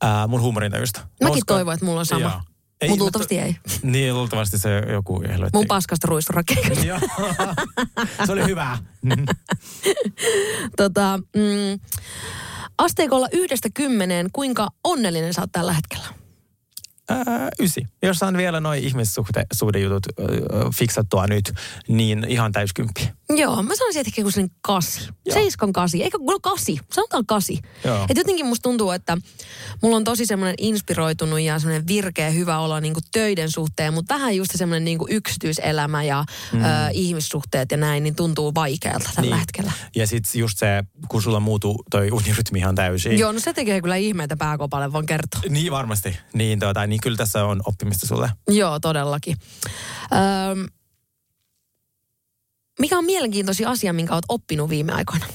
[0.03, 1.00] Ää, mun huumorintajusta.
[1.22, 2.20] Mäkin Uskon- toivon, että mulla on sama.
[2.20, 2.40] Joo.
[2.82, 3.56] Ei, mä luultavasti ei.
[3.82, 5.58] Niin, luultavasti se joku helvetti.
[5.58, 6.86] Mun paskasta ruistorakeikasta.
[6.86, 6.98] Joo.
[8.26, 8.78] se oli hyvä.
[10.76, 11.80] tota, mm,
[12.78, 16.21] asteikolla yhdestä kymmeneen, kuinka onnellinen sä oot tällä hetkellä?
[17.09, 17.86] Ää, ysi.
[18.03, 20.26] Jos saan vielä noin ihmissuhdejutut äh,
[20.74, 21.53] fiksattua nyt,
[21.88, 23.11] niin ihan täyskymppi.
[23.36, 25.09] Joo, mä sanoisin, että ehkä sellainen kasi.
[25.32, 26.03] Seiskon kasi.
[26.03, 26.78] Eikä, no kasi.
[26.92, 27.59] Sanotaan kasi.
[27.84, 28.07] Joo.
[28.09, 29.18] Et jotenkin musta tuntuu, että
[29.82, 34.14] mulla on tosi semmoinen inspiroitunut ja semmoinen virkeä hyvä olo niin kuin töiden suhteen, mutta
[34.14, 36.61] vähän just semmoinen niin kuin yksityiselämä ja mm.
[36.64, 39.40] ö, ihmissuhteet ja näin, niin tuntuu vaikealta tällä Niin.
[39.40, 39.72] hetkellä.
[39.96, 40.66] Ja sitten just se,
[41.09, 43.18] kun sulla muuttuu toi unirytmi ihan täysin.
[43.18, 45.40] Joo, no se tekee kyllä ihmeitä pääkopalle, voin kertoa.
[45.48, 46.18] Niin varmasti.
[46.34, 48.30] Niin, tuota, niin kyllä tässä on oppimista sulle.
[48.49, 49.36] Joo, todellakin.
[50.53, 50.66] Öm,
[52.80, 55.26] mikä on mielenkiintoisin asia, minkä olet oppinut viime aikoina?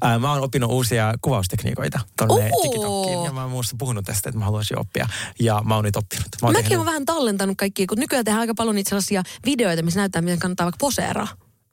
[0.00, 2.62] Ää, mä oon oppinut uusia kuvaustekniikoita tonne Oo!
[2.62, 3.24] TikTokiin.
[3.24, 5.08] Ja mä oon muussa puhunut tästä, että mä haluaisin oppia.
[5.40, 6.26] Ja mä oon nyt oppinut.
[6.42, 9.22] Mä oon Mäkin tehnyt- olen vähän tallentanut kaikkia, kun nykyään tehdään aika paljon niitä sellaisia
[9.44, 11.28] videoita, missä näyttää, miten kannattaa vaikka poseeraa.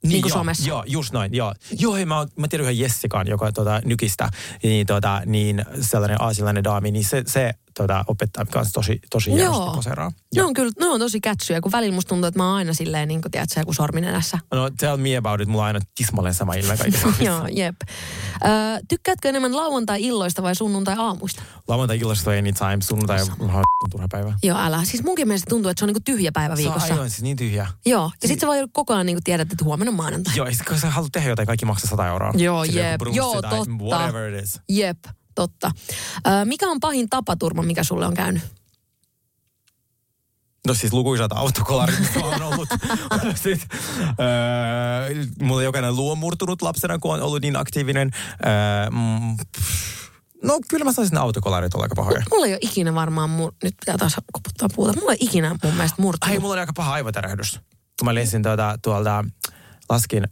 [0.08, 0.68] Niin, niin kuin joo, somessa.
[0.68, 1.54] Joo, just noin, joo.
[1.78, 4.28] Joo, hei, mä, mä tiedän yhden Jessikan, joka tota, nykistä,
[4.62, 9.60] niin, tota, niin sellainen aasialainen daami, niin se, se tota, opettaa kanssa tosi, tosi hienosti
[9.62, 9.74] Joo.
[9.74, 10.12] poseeraa.
[10.34, 12.74] Ne on kyllä, ne on tosi kätsyjä, kun välillä musta tuntuu, että mä oon aina
[12.74, 14.38] silleen, niin kuin tiedät sä, joku sorminenässä.
[14.54, 15.48] No, tell me about it.
[15.48, 17.08] Mulla on aina tismalleen sama ilme kaikessa.
[17.24, 17.76] Joo, jep.
[18.44, 18.48] Ö,
[18.88, 21.42] tykkäätkö enemmän lauantai-illoista vai sunnuntai-aamuista?
[21.68, 23.60] Lauantai-illasta anytime, sunnuntai on
[23.90, 24.34] turha päivä.
[24.42, 24.84] Joo, älä.
[24.84, 26.94] Siis munkin mielestä tuntuu, että se on niinku tyhjä päivä Se on viikossa.
[26.94, 27.66] aivan siis niin tyhjä.
[27.86, 30.36] Joo, ja sit sä voi koko ajan niinku tiedät, että huomenna on maanantai.
[30.36, 32.32] Joo, ja sit kun sä haluat tehdä jotain, kaikki maksaa 100 euroa.
[32.36, 33.00] Joo, Silleen jep.
[33.12, 33.56] Joo, totta.
[33.84, 34.60] Whatever it is.
[34.68, 34.98] Jep,
[35.36, 35.70] totta.
[36.26, 38.42] Ö, mikä on pahin tapaturma, mikä sulle on käynyt?
[40.66, 42.68] No siis lukuisat autokolarit, on ollut.
[43.42, 43.68] Sitten,
[44.20, 48.10] öö, mulla jokainen luu on murtunut lapsena, kun on ollut niin aktiivinen.
[48.46, 49.36] Öö, mm,
[50.42, 52.22] no kyllä mä sanoisin, että autokolarit on aika pahoja.
[52.30, 53.52] Mulla ei ole ikinä varmaan, mur...
[53.62, 54.92] nyt pitää taas koputtaa puuta.
[55.00, 56.32] Mulla ei ikinä mun mielestä murtunut.
[56.32, 57.60] Ai, mulla oli aika paha aivotärähdys.
[57.98, 59.24] Kun mä lensin tuota, tuolta,
[59.88, 60.28] laskin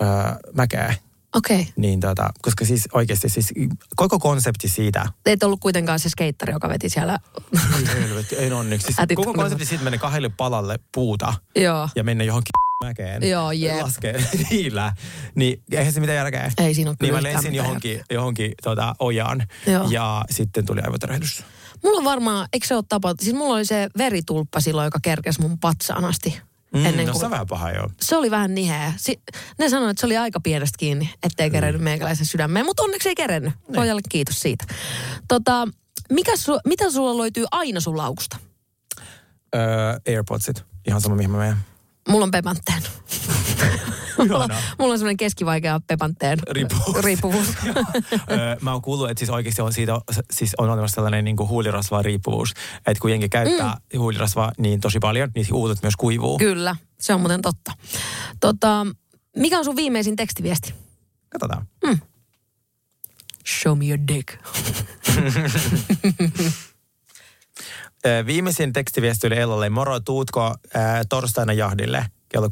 [0.00, 0.06] öö,
[0.54, 0.94] mäkeä.
[1.36, 1.60] Okei.
[1.60, 1.72] Okay.
[1.76, 3.52] Niin tota, koska siis oikeasti siis
[3.96, 7.18] koko konsepti siitä, et ollut kuitenkaan se skeittari, joka veti siellä.
[7.78, 8.86] Ei helvetti, ei onneksi.
[8.86, 11.88] Siis Ätit koko konsepti siitä mennä kahdelle palalle puuta Joo.
[11.96, 12.52] ja mennä johonkin
[12.84, 13.28] mäkeen.
[13.28, 13.82] Joo, jep.
[13.82, 14.92] Laskee niillä.
[15.34, 16.52] Niin eihän se mitään järkeä.
[16.58, 19.86] Ei siinä ole Niin mä lensin johonkin, johonkin tota, ojaan Joo.
[19.90, 21.44] ja sitten tuli aivotärähdys.
[21.84, 25.40] Mulla on varmaan, eikö se ole tapa, siis mulla oli se veritulppa silloin, joka kerkesi
[25.40, 26.40] mun patsaan asti.
[26.74, 27.90] Mm, ennen no kuin- se on vähän paha joo.
[28.00, 28.92] Se oli vähän niheä.
[28.96, 29.20] Si-
[29.58, 33.14] ne sanoivat, että se oli aika pienestä kiinni, ettei kerennyt meikäläisen sydämeen, mutta onneksi ei
[33.14, 33.52] kerennyt.
[33.74, 34.64] Pojalle kiitos siitä.
[35.28, 35.68] Tota,
[36.12, 38.36] mikä su- mitä sulla löytyy aina sun laukusta?
[39.54, 39.60] Öö,
[40.08, 41.56] Airpodsit, ihan sama mihin mä menen.
[42.08, 42.30] Mulla on
[44.18, 44.48] Mulla,
[44.78, 47.04] mulla on semmoinen keskivaikea Pepanteen Riippuvuus.
[47.04, 47.46] riippuvuus.
[48.62, 50.00] mä oon kuullut, että siis oikeasti on siitä,
[50.30, 52.52] siis on olemassa sellainen niin kuin huulirasvaa riippuvuus.
[52.76, 53.98] Että kun jengi käyttää mm.
[53.98, 56.38] huulirasvaa niin tosi paljon, niin huulet myös kuivuu.
[56.38, 57.72] Kyllä, se on muuten totta.
[58.40, 58.86] Tota,
[59.36, 60.74] mikä on sun viimeisin tekstiviesti?
[61.28, 61.66] Katsotaan.
[63.46, 64.28] Show me your dick.
[68.26, 72.48] Viimeisin tekstiviesti oli Ellalle, moro, tuutko ää, torstaina jahdille kello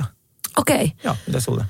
[0.00, 0.04] 13-16?
[0.56, 0.84] Okei.
[0.84, 0.88] Okay.
[1.04, 1.64] Joo, mitä sulle?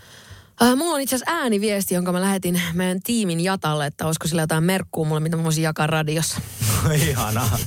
[0.62, 4.42] Äh, mulla on itse asiassa ääniviesti, jonka mä lähetin meidän tiimin Jatalle, että olisiko sillä
[4.42, 6.40] jotain merkkuu mulle, mitä mä voisin jakaa radiossa.
[7.08, 7.58] Ihanaa.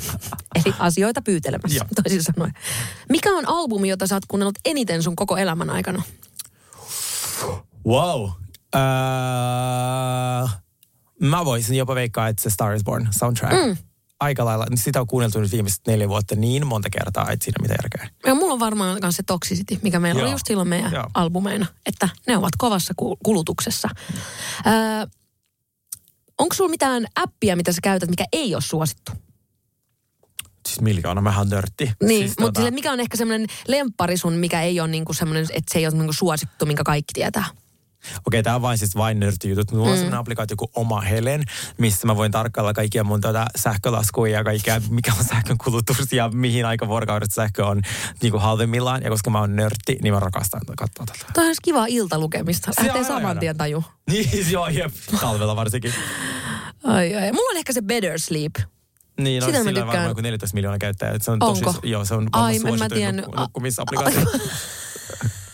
[0.55, 1.87] Eli asioita pyytelemässä, Joo.
[2.03, 2.53] toisin sanoen.
[3.09, 6.03] Mikä on albumi, jota sä oot kuunnellut eniten sun koko elämän aikana?
[7.87, 8.29] Wow.
[8.75, 8.81] Öö,
[11.21, 13.65] mä voisin jopa veikkaa, että se Star is Born soundtrack.
[13.65, 13.77] Mm.
[14.19, 14.65] Aika lailla.
[14.75, 18.09] Sitä on kuunneltu nyt viimeiset neljä vuotta niin monta kertaa, että siinä mitä järkeä.
[18.25, 20.25] Ja mulla on varmaan myös se Toxicity, mikä meillä Joo.
[20.25, 21.07] oli just silloin meidän Joo.
[21.13, 23.89] albumeina, että ne ovat kovassa ku- kulutuksessa.
[24.67, 24.73] Öö,
[26.37, 29.11] onko sulla mitään appia, mitä sä käytät, mikä ei ole suosittu?
[30.67, 31.91] Siis miljoona, mähän on nörtti.
[32.03, 32.71] Niin, siis mutta tota...
[32.71, 35.95] mikä on ehkä semmoinen lemppari sun, mikä ei ole niinku semmoinen, että se ei ole
[35.95, 37.45] niinku suosittu, minkä kaikki tietää?
[38.27, 39.71] Okei, tämä on vain siis vain nörttijutut.
[39.71, 39.95] Mulla on Mm.
[39.95, 41.43] sellainen applikaatio kuin Oma Helen,
[41.77, 46.29] missä mä voin tarkkailla kaikkia mun tuota sähkölaskuja ja kaikkea, mikä on sähkön kulutus ja
[46.29, 47.81] mihin aika vuorokaudessa sähkö on
[48.21, 49.03] niin kuin halvemmillaan.
[49.03, 51.25] Ja koska mä oon nörtti, niin mä rakastan katsoa tätä.
[51.33, 52.71] Toi on kiva iltalukemista.
[52.79, 53.83] On Lähtee saman tien taju.
[54.11, 54.91] Niin, joo, jep.
[55.21, 55.93] Talvella varsinkin.
[56.83, 57.31] Ai, ai.
[57.31, 58.55] Mulla on ehkä se Better Sleep.
[59.19, 61.15] Niin, no, Sitä sillä on varmaan kuin 14 miljoonaa käyttäjää.
[61.21, 61.73] Se on Onko?
[61.73, 64.21] tosi, joo, se on varmaan suosituin nukku- nukkumisapplikaatio.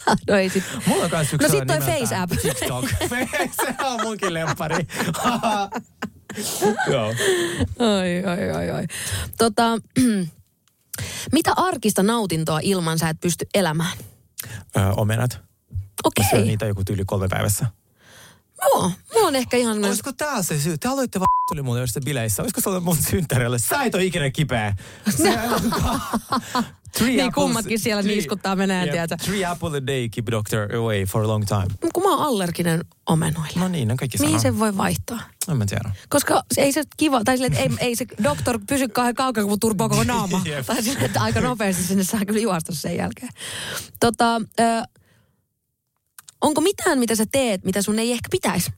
[0.29, 0.63] No ei sit.
[0.85, 2.31] Mulla on kans yksi No sit toi Face App.
[2.41, 2.85] TikTok.
[3.65, 4.87] se on munkin lempari.
[6.91, 7.13] Joo.
[7.79, 8.87] Ai, ai, ai, ai.
[9.37, 9.63] Tota,
[11.31, 13.97] mitä arkista nautintoa ilman sä et pysty elämään?
[14.77, 15.39] Ö, omenat.
[16.03, 16.25] Okei.
[16.29, 17.65] Syön niitä joku tyyli kolme päivässä.
[18.61, 19.85] Joo, mulla on ehkä ihan...
[19.85, 20.77] Olisiko tää se syy?
[20.77, 21.25] Te aloitte va...
[21.49, 22.41] tuli mulle jossain bileissä.
[22.43, 23.59] Olisiko se ollut mun synttärille?
[23.59, 24.75] Sä et ole ikinä kipeä.
[25.09, 25.39] Se
[26.97, 29.15] Three Niin, apples- kummatkin siellä three- niiskuttaa menee, tiedätkö?
[29.25, 31.65] Three apple a day keep doctor away for a long time.
[31.93, 33.59] Kun mä oon allerginen omenoille.
[33.59, 35.19] No niin, no kaikki Mihin sen voi vaihtaa?
[35.51, 35.91] En mä tiedä.
[36.09, 39.59] Koska ei se kiva, tai silleen, että ei, ei se doktor pysy kauhean kaukana, kun
[39.59, 40.41] turpoo koko naama.
[40.49, 40.65] Jep.
[40.65, 43.29] tai silleen, että aika nopeasti sinne saa kyllä juosta sen jälkeen.
[43.99, 44.63] Tota, ö,
[46.41, 48.71] onko mitään, mitä sä teet, mitä sun ei ehkä pitäisi?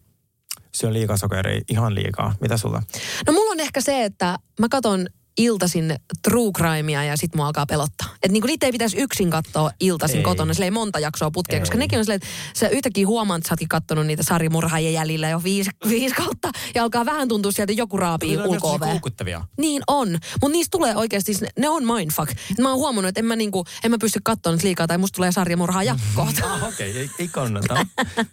[0.74, 2.36] Se on liikaa sokeria, ihan liikaa.
[2.42, 2.84] Mitä sulla?
[3.28, 5.08] No mulla on ehkä se, että mä katon
[5.38, 8.08] iltasin true crimea ja sit mua alkaa pelottaa.
[8.16, 10.24] Että niinku niitä ei pitäisi yksin katsoa iltasin Ei.
[10.24, 11.80] kotona, sillä ei monta jaksoa putkea, koska Ei.
[11.80, 12.28] nekin on silleen, että
[12.60, 16.84] sä yhtäkkiä huomaat, että sä ootkin kattonut niitä sarjamurhaajien jäljillä jo viisi, viisi kautta ja
[16.84, 19.42] alkaa vähän tuntua sieltä, joku raapii tosi ulko koukuttavia.
[19.58, 22.32] Niin on, mutta niistä tulee oikeasti, ne- ne on mindfuck.
[22.62, 25.32] Mä oon huomannut, että en mä, niinku, en mä pysty niitä liikaa tai musta tulee
[25.32, 26.54] sarjamurhaa jakkoota.
[26.54, 27.86] Ah, Okei, okay, ei, ei kannata.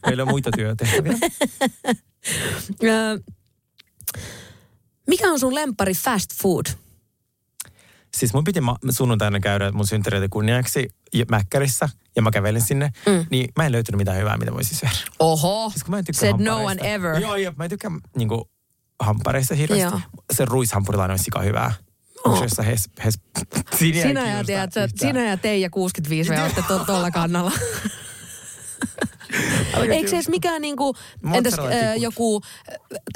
[0.06, 1.12] Meillä on muita työtehtäviä.
[5.06, 6.66] Mikä on sun lempari fast food?
[8.16, 12.90] Siis mun piti ma- sunnuntaina käydä mun synttäreiden kunniaksi ja Mäkkärissä, ja mä kävelin sinne,
[13.06, 13.26] Mm.
[13.30, 14.92] niin mä en löytänyt mitään hyvää, mitä voisi syödä.
[15.18, 17.18] Oho, Siis kun mä en said no one ever.
[17.20, 18.50] Joo, joo, mä en tykkää niinku
[19.00, 19.84] hampareista hirveästi.
[19.96, 20.00] Joo.
[20.32, 21.72] Se ruishampurilainen on sika hyvää.
[22.24, 23.18] Onko se jossain hes, hes,
[23.78, 27.52] Siinä ei Sinä ja, tiedät, sä, sinä ja Teija 65 vai olette to, tuolla kannalla.
[29.90, 30.94] Eikö se edes mikään niinku,
[31.32, 32.42] entäs äh, joku,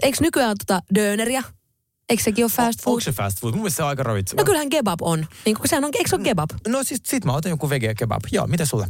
[0.03, 1.43] eikö nykyään tota döneriä?
[2.09, 2.93] Eikö sekin ole fast food?
[2.93, 3.53] Onko se fast food?
[3.53, 4.41] Mun mielestä se on aika ravitseva.
[4.41, 5.27] No kyllähän kebab on.
[5.45, 6.51] Niin sehän on, eikö se ole kebab?
[6.69, 8.23] No siis sit mä otan joku vege kebab.
[8.33, 8.87] Joo, mitä sulle?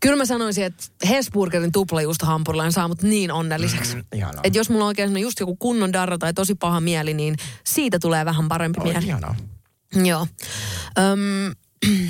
[0.00, 3.94] Kyllä mä sanoisin, että Hesburgerin tuplajuustohampurilainen saa mut niin onnelliseksi.
[3.96, 4.40] Mm, ihanaa.
[4.44, 7.98] että jos mulla on oikein just joku kunnon darra tai tosi paha mieli, niin siitä
[7.98, 9.06] tulee vähän parempi Oi, mieli.
[9.06, 9.36] ihanaa.
[10.04, 10.26] Joo.
[10.98, 11.54] Öm,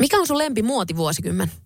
[0.00, 1.50] mikä on sun lempi muotivuosikymmen?
[1.50, 1.61] Öö,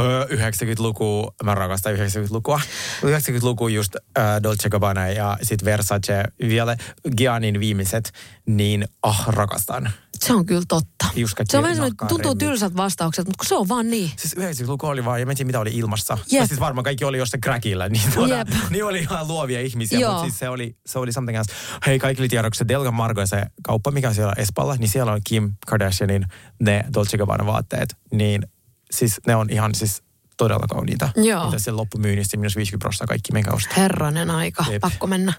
[0.00, 2.60] 90-luku, mä rakastan 90-lukua.
[3.04, 6.76] 90-luku just äh, Dolce Gabbana ja sit Versace, vielä
[7.16, 8.12] Giannin viimeiset,
[8.46, 9.90] niin ah, rakastan.
[10.24, 11.06] Se on kyllä totta.
[11.16, 12.38] Just Se on vähän tuntuu remmit.
[12.38, 14.10] tylsältä vastaukselta, mutta se on vaan niin.
[14.16, 16.18] Siis 90-luku oli vaan, ja tiedä mitä oli ilmassa.
[16.20, 16.40] Jep.
[16.40, 18.48] Ja siis varmaan kaikki oli jossain crackilla, niin, tuota, Jep.
[18.70, 19.98] niin oli ihan luovia ihmisiä.
[19.98, 20.12] Joo.
[20.12, 21.52] Mutta siis se oli, se oli something else.
[21.86, 25.20] Hei, kaikille tiedoksi se Delga Margo se kauppa, mikä on siellä Espalla, niin siellä on
[25.24, 26.26] Kim Kardashianin
[26.60, 27.96] ne Dolce Gabbana vaatteet.
[28.12, 28.46] Niin
[28.94, 30.02] siis ne on ihan siis
[30.36, 31.08] todella kauniita.
[31.16, 31.44] Joo.
[31.44, 33.74] Mitä siellä loppumyynnissä minus 50 prosenttia kaikki menkää ostaa.
[33.76, 34.80] Herranen aika, Jep.
[34.80, 35.32] pakko mennä.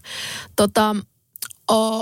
[0.55, 0.95] Tota,
[1.71, 1.99] o,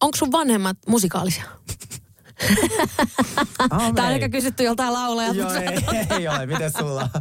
[0.00, 1.44] onko sun vanhemmat musikaalisia?
[3.94, 5.38] Tämä on ehkä kysytty joltain laulajalta.
[5.38, 6.46] Joo, ei, ei ole.
[6.46, 7.08] Miten sulla?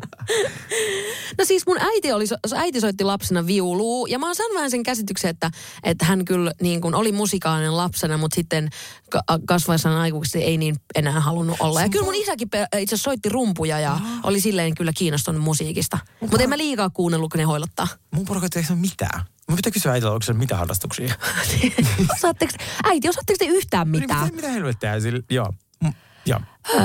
[1.38, 4.84] No siis mun äiti, oli, äiti soitti lapsena viulua ja mä oon saanut vähän sen
[4.84, 5.52] käsityksen, että,
[5.84, 8.70] että hän kyllä niin kuin oli musikaalinen lapsena, mutta sitten
[9.10, 11.82] ka- kasvaessaan aikuisesti ei niin enää halunnut olla.
[11.82, 15.98] Ja kyllä mun isäkin itse asiassa soitti rumpuja ja oli silleen kyllä kiinnostunut musiikista.
[16.22, 17.88] Mutta en mä liikaa kuunnellut, kun ne hoilottaa.
[18.16, 19.26] Mun porukat ei ole mitään.
[19.50, 21.16] Mun pitää kysyä äitiltä, onko se mitä harrastuksia?
[22.18, 22.52] Osaatteko,
[22.84, 24.24] äiti, osaatteko te yhtään Niin, mitään?
[24.24, 25.20] mitä, mitä helvettiä sillä?
[25.30, 25.54] Joo.
[25.84, 25.94] Mm,
[26.26, 26.40] joo.
[26.74, 26.80] Öö,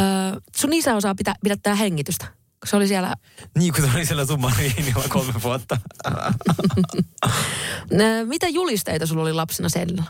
[0.56, 2.24] sun isä osaa pitä, pidättää hengitystä.
[2.26, 3.14] Kun se oli siellä,
[3.58, 5.76] Niin kuin se oli siellä submariinilla kolme vuotta.
[8.28, 10.02] mitä julisteita sulla oli lapsena sellillä?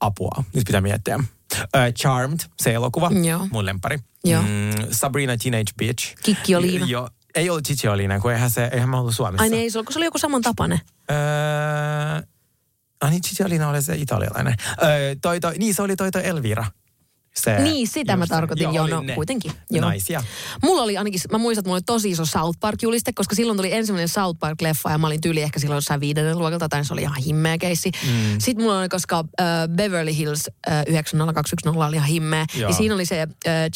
[0.00, 0.44] Apua.
[0.54, 1.16] Nyt pitää miettiä.
[1.16, 1.62] Uh,
[1.98, 3.10] Charmed, se elokuva.
[3.26, 3.48] Joo.
[3.50, 3.98] Mun lempari.
[4.24, 4.42] Joo.
[4.42, 4.48] Mm,
[4.90, 6.14] Sabrina Teenage Bitch.
[6.22, 6.86] Kikki Oliina.
[6.86, 7.08] Joo.
[7.36, 9.42] Ei ollut Chichi Oliina, kun eihän, se, eihän mä ollut Suomessa.
[9.42, 10.80] Ai niin, ei se ollut, kun se oli joku samantapainen.
[11.10, 11.16] Öö,
[13.00, 14.54] ai niin, Chichi Oliina oli se italialainen.
[14.82, 16.64] Öö, toi, toi, niin, se oli toi, toi Elvira.
[17.36, 19.52] Se, Niin, sitä mä just tarkoitin, joo, no ne kuitenkin.
[19.70, 19.84] Joo.
[19.84, 20.22] Naisia.
[20.62, 23.72] Mulla oli ainakin, mä muistan, että mulla oli tosi iso South Park-juliste, koska silloin tuli
[23.72, 27.02] ensimmäinen South Park-leffa ja mä olin tyyli ehkä silloin jossain viidennen luokalta, tai se oli
[27.02, 27.90] ihan himmeä keissi.
[28.06, 28.38] Mm.
[28.38, 32.68] Sitten mulla oli, koska äh, Beverly Hills äh, 90210 oli ihan himmeä, Joo.
[32.68, 33.28] niin siinä oli se äh,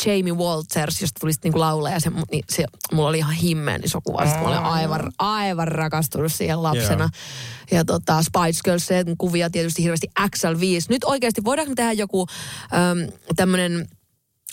[0.06, 3.78] Jamie Walters, josta tuli sitten niinku laulaja, ja se, niin se, mulla oli ihan himmeä
[3.78, 4.24] niin se kuva.
[4.24, 7.08] Sitten mä olin aivan, aivan rakastunut siihen lapsena.
[7.70, 8.88] Ja tota, Spice Girls,
[9.18, 10.86] kuvia tietysti hirveästi XL5.
[10.88, 12.26] Nyt oikeasti voidaanko tehdä joku
[12.74, 13.10] ähm,
[13.50, 13.88] tämmönen,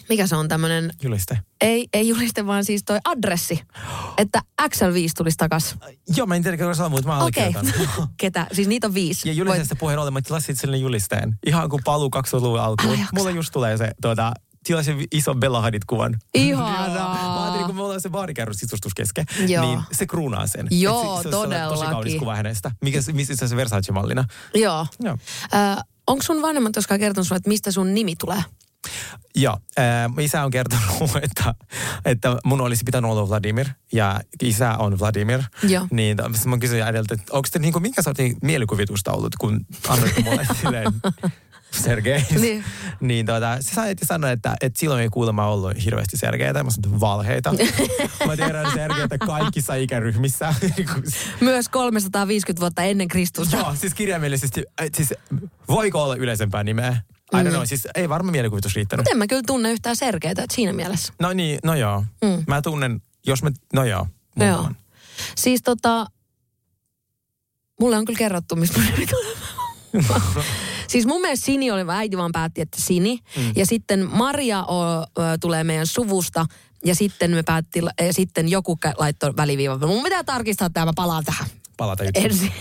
[0.09, 1.39] mikä se on tämmönen, Juliste.
[1.61, 3.59] ei, ei juliste, vaan siis toi adressi.
[4.17, 5.75] Että XL5 tulisi takas.
[6.15, 7.43] Joo, mä en tiedä, kuka se mutta mä Okei.
[7.43, 8.07] allekirjoitan.
[8.17, 8.47] Ketä?
[8.53, 9.29] Siis niitä on viisi.
[9.29, 11.35] Ja julisteesta puheen ollen, mä tilasin itselleni julisteen.
[11.45, 12.99] Ihan kuin paluu 2000-luvun alkuun.
[13.13, 14.33] Mulla just tulee se, tuota,
[14.63, 16.17] tilasin ison Bella Hadid-kuvan.
[16.33, 16.87] Ihanaa.
[17.35, 19.65] Mä ajattelin, kun me ollaan se baarikerros sisustus kesken, Joo.
[19.65, 20.67] niin se kruunaa sen.
[20.71, 22.71] Joo, Et se, se on Tosi kaunis kuva hänestä.
[22.81, 24.25] Mikä, se- missä se Versace-mallina.
[24.53, 24.87] Joo.
[24.99, 25.17] Joo.
[25.55, 25.77] Äh,
[26.07, 28.43] onko sun vanhemmat koskaan kertonut sulle, että mistä sun nimi tulee?
[29.35, 29.57] Joo,
[30.19, 30.85] isä on kertonut,
[31.21, 31.53] että,
[32.05, 35.43] että mun olisi pitänyt olla Vladimir ja isä on Vladimir.
[35.63, 35.87] Joo.
[35.91, 40.47] Niin mä kysyin äidiltä, että onko te niinku, minkä sortin mielikuvitusta ollut, kun annoitte mulle
[40.61, 40.93] silleen
[41.71, 42.25] Sergei.
[42.39, 42.63] Niin.
[42.99, 46.63] niin tuota, se sai sanoa, että, että silloin ei kuulemma ollut hirveästi Sergeitä.
[46.63, 47.53] Mä sanoin, että valheita.
[48.27, 50.53] Mä tiedän Sergeitä kaikissa ikäryhmissä.
[51.41, 53.57] Myös 350 vuotta ennen Kristusta.
[53.57, 54.63] Joo, siis kirjaimellisesti,
[54.95, 55.13] siis
[55.67, 57.01] voiko olla yleisempää nimeä?
[57.33, 59.01] I don't know, siis ei varmaan mielikuvitus riittänyt.
[59.01, 61.13] Mutta en mä kyllä tunne yhtään Sergeitä, että siinä mielessä.
[61.19, 62.05] No niin, no joo.
[62.21, 62.43] Mm.
[62.47, 64.07] Mä tunnen, jos mä, no joo.
[64.35, 64.71] mun Joo.
[65.35, 66.05] Siis tota,
[67.79, 69.07] mulle on kyllä kerrottu, mistä mun nimi.
[70.87, 73.19] Siis mun mielestä Sini oli, äiti vaan päätti, että Sini.
[73.37, 73.51] Mm.
[73.55, 75.05] Ja sitten Maria o, ö,
[75.39, 76.45] tulee meidän suvusta.
[76.85, 79.79] Ja sitten me päätti, ja sitten joku laittoi väliviivan.
[79.79, 81.47] Mun pitää tarkistaa tämä, mä palaan tähän
[81.77, 82.51] Palata ensi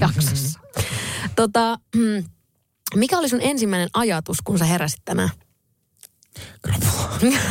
[0.00, 0.60] jaksossa.
[1.36, 2.24] tota, mm,
[2.94, 5.30] mikä oli sun ensimmäinen ajatus, kun sä heräsit tänään?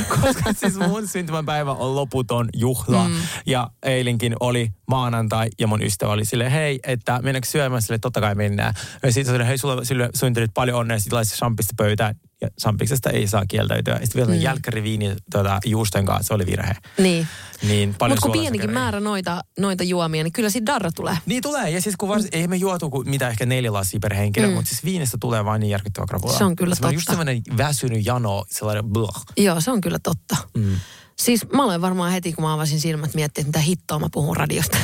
[0.10, 3.08] Koska siis mun syntymäpäivä on loputon juhla.
[3.08, 3.16] Mm.
[3.46, 8.22] Ja eilinkin oli maanantai ja mun ystävä oli silleen, hei, että mennäänkö syömään sille, totta
[8.22, 8.74] kai mennään.
[9.04, 12.16] Ja sitten sille, hei, sulla sille syntynyt paljon onnea, sitten laisi champista pöytään.
[12.42, 13.94] Ja champiksesta ei saa kieltäytyä.
[13.94, 14.44] Ja sitten vielä mm.
[14.44, 16.76] jälkkäriviini tuota, juusten kanssa, se oli virhe.
[16.98, 17.28] Niin.
[17.68, 21.18] Niin paljon Mutta kun pienikin määrä noita, noita juomia, niin kyllä siitä darra tulee.
[21.26, 24.14] Niin tulee, ja siis kun vars, ei me juotu kuin mitä ehkä neljä lasia per
[24.14, 24.52] henkilö, Mm.
[24.52, 24.56] mm.
[24.56, 26.38] mutta siis viinestä tulee vain niin järkyttävä krapula.
[26.38, 27.12] Se on kyllä se on just totta.
[27.26, 29.24] semmoinen väsynyt jano, sellainen blah.
[29.38, 30.38] Joo, se on kyllä totta.
[30.58, 30.76] Mm.
[31.20, 34.38] Siis mä olen varmaan heti, kun mä avasin silmät, miettiä, että mitä hittoa mä puhun
[34.38, 34.78] radiosta.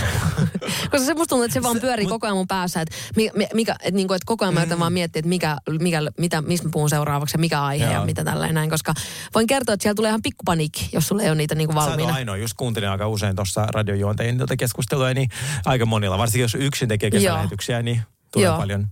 [0.92, 2.82] Koska se musta tuntuu, että se vaan pyörii koko ajan mun päässä.
[2.82, 5.58] Että, mi- mi- mikä, että, niinku, että koko ajan mä yritän vaan miettiä, että mikä,
[5.80, 8.06] mikä, mitä, mistä mä puhun seuraavaksi ja mikä aihe ja Joo.
[8.06, 8.70] mitä tällainen näin.
[8.70, 8.94] Koska
[9.36, 11.84] voin kertoa, että siellä tulee ihan pikkupaniikki, jos sulla ei ole niitä niinku Sä et
[11.84, 12.14] ole valmiina.
[12.14, 15.30] ainoa, just kuuntelin aika usein tuossa radiojuontajien tuota keskustelua, niin
[15.66, 18.02] aika monilla, varsinkin jos yksin tekee kesälähetyksiä, niin
[18.34, 18.58] tulee Joo.
[18.58, 18.88] paljon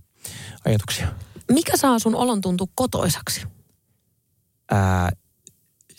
[0.64, 1.08] ajatuksia.
[1.52, 3.42] Mikä saa sun olon tuntua kotoisaksi?
[4.70, 5.12] Ää,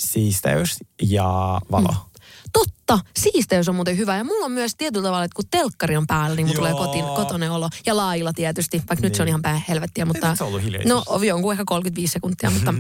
[0.02, 1.92] siisteys ja valo.
[1.92, 2.12] Mm.
[2.54, 4.18] Totta, siisteys on muuten hyvä.
[4.18, 7.06] Ja mulla on myös tietyllä tavalla, että kun telkkari on päällä, niin mulla tulee kotiin,
[7.06, 7.70] kotonen olo.
[7.86, 9.04] Ja lailla tietysti, vaikka niin.
[9.04, 9.32] nyt se on Niin.
[9.32, 10.06] ihan päin helvettiä.
[10.06, 11.06] Mutta, se on ollut hiljaisuus.
[11.10, 12.74] No jonkun ehkä 35 sekuntia, mutta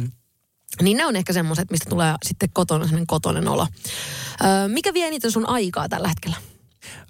[0.81, 3.67] niin ne on ehkä semmoiset, mistä tulee sitten kotona semmoinen kotonen olo.
[4.43, 6.37] Öö, mikä vie eniten sun aikaa tällä hetkellä?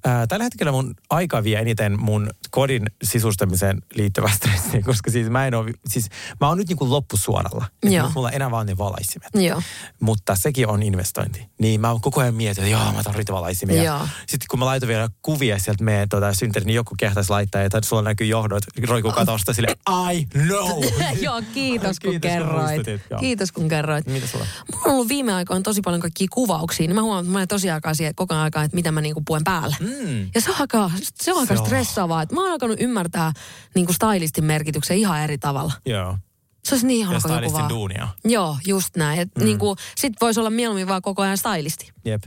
[0.06, 5.48] Ää, tällä hetkellä mun aika vie eniten mun kodin sisustamiseen liittyvää stressiä, koska siis mä
[5.48, 6.10] en ole, siis
[6.42, 7.66] mä oon nyt niin kuin loppusuoralla.
[7.84, 8.06] Joo.
[8.06, 9.30] nyt mulla on enää vaan ne valaisimet.
[9.34, 9.62] Joo.
[10.00, 11.48] Mutta sekin on investointi.
[11.60, 13.84] Niin mä oon koko ajan mietin, että joo, mä tarvitsen valaisimia.
[13.84, 14.08] Joo.
[14.20, 17.82] Sitten kun mä laitoin vielä kuvia sieltä meidän tota, synttäri, niin joku kehtaisi laittaa, että
[17.86, 19.76] sulla näkyy johdot, roikuu katosta sille,
[20.14, 20.84] I know.
[21.22, 22.68] Joo, kiitos kun Kiitos, kun kerroit.
[22.68, 23.20] muistutit, joo.
[23.20, 24.06] Kiitos kun kerroit.
[24.08, 24.46] Mitä sulla?
[24.72, 27.48] Mulla on ollut viime aikoina tosi paljon kaikkia kuvauksia, niin mä huomaan, että mä olen
[27.48, 29.61] tosi aikaa siihen, koko ajan aikaa, että mitä mä niinku puen päälle.
[29.80, 30.30] Mm.
[30.36, 31.66] Ja se on aika, se on aika Se on.
[31.66, 33.34] stressaavaa, että mä oon alkanut ymmärtää
[33.76, 35.74] niinku stylistin merkityksen ihan eri tavalla.
[35.86, 36.18] Joo.
[36.64, 37.70] Se olisi niin ihana, kun joku vaan...
[37.70, 38.08] duunia.
[38.26, 39.20] Joo, just näin.
[39.20, 39.44] Et mm.
[39.44, 41.92] niinku, sit voisi olla mieluummin vaan koko ajan stylisti.
[42.06, 42.24] Jep.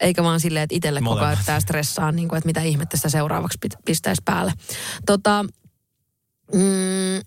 [0.00, 3.08] Eikä vaan silleen, että itselle koko ajan yrittää stressaa, niin kuin, että mitä ihmettä sitä
[3.08, 4.52] seuraavaksi pistäisi päälle.
[5.06, 5.44] Tota,
[6.52, 7.20] mm,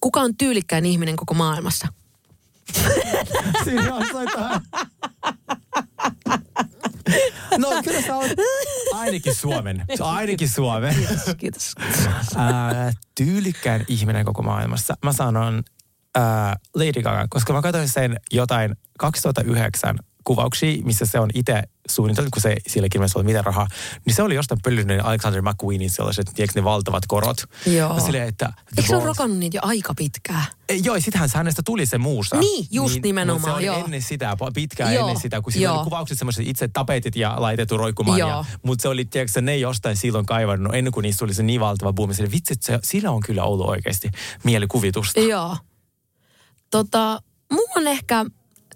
[0.00, 1.88] kuka on tyylikkäin ihminen koko maailmassa?
[3.64, 4.04] Siinä on.
[7.58, 8.30] No kyllä sä oot
[8.92, 9.84] ainakin Suomen.
[9.94, 10.94] Se on ainakin Suomen.
[10.94, 11.74] Kiitos, kiitos.
[12.36, 14.94] Ää, tyylikkään ihminen koko maailmassa.
[15.04, 15.62] Mä sanon
[16.14, 22.30] ää, Lady Gaga, koska mä katsoin sen jotain 2009 kuvauksia, missä se on itse suunniteltu,
[22.32, 23.68] kun se sillekin ilmeisesti oli mitä rahaa,
[24.06, 27.36] niin se oli jostain pöllynyt Alexander McQueenin sellaiset, tiedätkö ne valtavat korot.
[27.66, 28.00] Joo.
[28.00, 28.52] Silleen, että...
[28.76, 30.44] Eikö se ole rokannut niitä jo aika pitkään?
[30.68, 32.36] Ei, Joo, sittenhän hänestä tuli se muusa.
[32.36, 33.84] Niin, just mutta nimenomaan, se oli joo.
[33.84, 35.76] ennen sitä, pitkään Joo, ennen sitä, kun siinä joo.
[35.76, 38.18] oli kuvaukset semmoiset itse tapetit ja laitettu roikkumaan.
[38.18, 38.28] Joo.
[38.30, 41.60] Ja, mutta se oli, tiedätkö, ne jostain silloin kaivannut, ennen kuin niistä tuli se niin
[41.60, 42.14] valtava buumi.
[42.14, 44.10] Sille, vitsi, että se, sillä on kyllä ollut oikeasti
[44.44, 45.20] mielikuvitusta.
[45.20, 45.56] Joo.
[46.70, 48.24] Tota, mulla on ehkä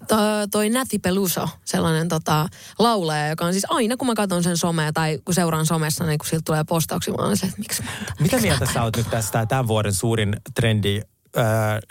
[0.07, 0.15] to,
[0.51, 2.47] toi Nathy Peluso, sellainen tota,
[2.79, 6.17] laulaja, joka on siis aina, kun mä katson sen somea tai kun seuraan somessa, niin
[6.17, 8.97] kun siltä tulee postauksia, mä oon se, että miksi mä en Mitä mieltä sä oot
[8.97, 11.01] nyt tästä tämän vuoden suurin trendi
[11.37, 11.43] äh,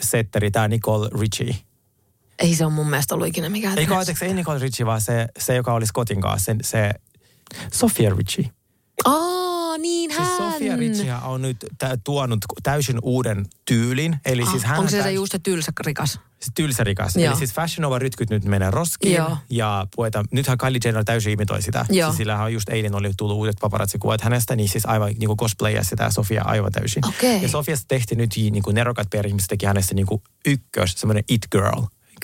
[0.02, 1.56] setteri, tämä Nicole Richie?
[2.38, 3.78] Ei se on mun mielestä ollut ikinä mikään.
[3.78, 6.90] Eikö ajatelko ei Nicole Richie, vaan se, se joka oli Scottin kanssa, se, se
[7.72, 8.50] Sofia Richie.
[9.04, 9.55] Aa,
[9.86, 10.26] niin hän.
[10.26, 14.16] Siis Sofia Richie on nyt tä- tuonut täysin uuden tyylin.
[14.24, 16.12] Eli Ah, siis hän onko on se se täys- just se tylsä rikas?
[16.40, 17.16] siis tylsärikas.
[17.16, 17.26] Joo.
[17.26, 19.14] Eli siis Fashion Nova rytkyt nyt menee roskiin.
[19.14, 19.36] Joo.
[19.50, 21.86] Ja puhutaan, nythän Kylie Jenner täysin imitoi sitä.
[21.90, 22.08] Joo.
[22.10, 25.36] Siis sillähän on just eilen oli tullut uudet paparazzi-kuvat hänestä, niin siis aivan niin kuin
[25.36, 27.06] cosplayia sitä Sofia aivan täysin.
[27.08, 27.42] Okei.
[27.42, 31.46] Ja Sofiasta tehtiin nyt niin kuin nerokat perihmiset teki hänestä niin kuin ykkös, semmoinen it
[31.52, 31.82] girl.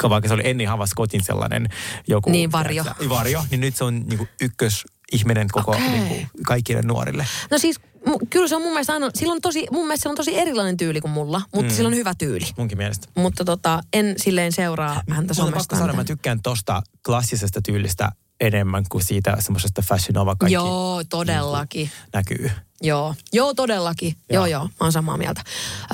[0.09, 1.69] Vaikka se oli ennen Hava Scottin sellainen
[2.09, 2.31] joku...
[2.31, 2.83] Niin, varjo.
[2.83, 5.89] tiedätkö, Varjo, niin nyt se on niin kuin ykkös ihminen koko Okei.
[5.91, 7.27] niin kuin, kaikille nuorille.
[7.51, 10.15] No siis, mu- kyllä se on mun mielestä aina, sillä on tosi, mun mielestä on
[10.17, 11.77] tosi erilainen tyyli kuin mulla, mutta Mm.
[11.77, 12.47] sillä on hyvä tyyli.
[12.59, 13.09] Munkin mielestä.
[13.15, 15.77] Mutta tota, en silleen seuraa häntä somesta.
[15.77, 18.09] sanoa, mä tykkään tosta klassisesta tyylistä
[18.41, 21.91] enemmän kuin siitä semmoisesta fashion nova kaikki Joo, todellakin.
[22.13, 22.51] näkyy.
[22.85, 24.17] Joo, joo todellakin.
[24.31, 25.43] Joo, joo, mä oon samaa mieltä.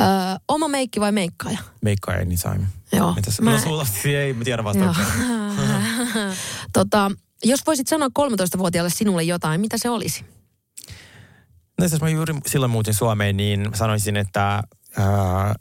[0.00, 0.06] Öö,
[0.48, 1.58] oma meikki vai meikkaaja?
[1.82, 2.66] Meikka anytime.
[2.92, 3.14] Joo.
[3.14, 3.40] Mitäs?
[3.40, 5.04] Mä- No sulla ei mä tiedä vastauksia.
[6.72, 7.10] tota,
[7.44, 10.24] jos voisit sanoa 13-vuotiaalle sinulle jotain, mitä se olisi?
[11.78, 14.62] No jos mä juuri silloin muutin Suomeen, niin sanoisin, että
[14.96, 15.54] ää,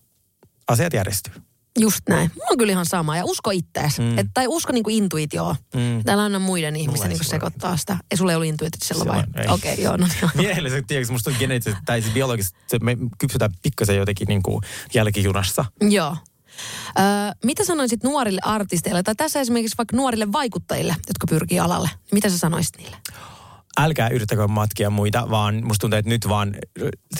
[0.68, 1.34] asiat järjestyy.
[1.80, 2.32] Just näin.
[2.36, 3.18] Mulla on kyllä ihan sama.
[3.18, 4.00] Ja usko ittees.
[4.00, 4.18] Mm.
[4.18, 5.56] Et, tai usko niinku intuitioon.
[5.76, 6.04] Mm.
[6.04, 7.98] Täällä aina muiden ihmisten niinku sekoittaa sitä.
[8.12, 9.24] Ei sulla ei ollut intuitiota silloin vai?
[9.48, 10.32] Okei, okay, joo, no niin.
[10.36, 14.44] Miehelle se, tiedätkö, musta on geneettisesti, tai siis biologisesti, se, me kypsytään pikkasen jotenkin niin
[14.44, 14.62] kuin
[14.94, 15.66] jälkijunassa.
[15.82, 16.18] Joo.
[17.00, 17.06] Öö,
[17.44, 21.90] mitä sanoisit nuorille artisteille, tai tässä esimerkiksi vaikka nuorille vaikuttajille, jotka pyrkii alalle?
[22.12, 22.98] Mitä sä sanoisit niille?
[23.80, 26.56] Älkää yrittäkö matkia muita, vaan musta tuntuu, että nyt vaan,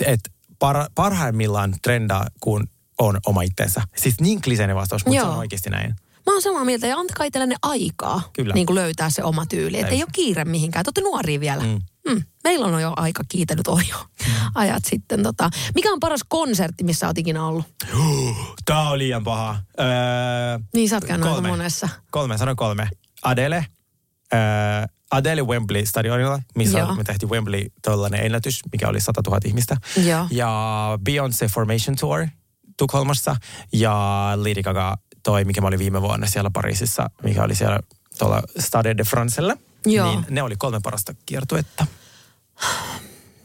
[0.06, 2.68] että par, parhaimmillaan trendaa, kun
[2.98, 3.82] on oma itsensä.
[3.96, 5.32] Siis niin kliseinen vastaus, mutta se Joo.
[5.32, 5.94] on oikeasti näin.
[6.26, 8.54] Mä oon samaa mieltä ja antakaa itsellenne aikaa Kyllä.
[8.54, 9.80] Niin kuin löytää se oma tyyli.
[9.80, 10.84] Että ei ole kiire mihinkään.
[10.94, 11.62] Te nuoria vielä.
[11.62, 11.78] Mm.
[12.08, 12.22] Mm.
[12.44, 13.96] Meillä on jo aika kiitellyt on jo
[14.54, 15.22] ajat sitten.
[15.22, 15.50] Tota.
[15.74, 17.64] Mikä on paras konsertti, missä oot ikinä ollut?
[18.64, 19.56] Tää on liian paha.
[19.80, 19.86] Öö,
[20.74, 21.48] Niin sä oot käynyt kolme.
[21.48, 21.88] monessa.
[22.10, 22.88] Kolme, sano kolme.
[23.22, 23.66] Adele.
[24.34, 24.38] Öö,
[25.10, 26.94] Adele Wembley stadionilla, missä Joo.
[26.94, 29.76] me tehtiin Wembley tollainen ennätys, mikä oli 100 000 ihmistä.
[30.06, 30.26] Joo.
[30.30, 32.26] Ja Beyoncé Formation Tour
[32.76, 33.36] Tukholmassa
[33.72, 33.92] ja
[34.36, 37.80] Lady Gaga toi, mikä mä olin viime vuonna siellä Pariisissa, mikä oli siellä
[38.18, 39.56] tuolla Stade de Francella.
[39.86, 40.06] Joo.
[40.10, 41.86] Niin ne oli kolme parasta kiertuetta.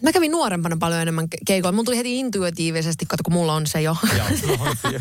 [0.04, 1.72] Mä kävin nuorempana paljon enemmän ke- keikoilla.
[1.76, 3.96] Mulla tuli heti intuitiivisesti, kato kun mulla on se jo.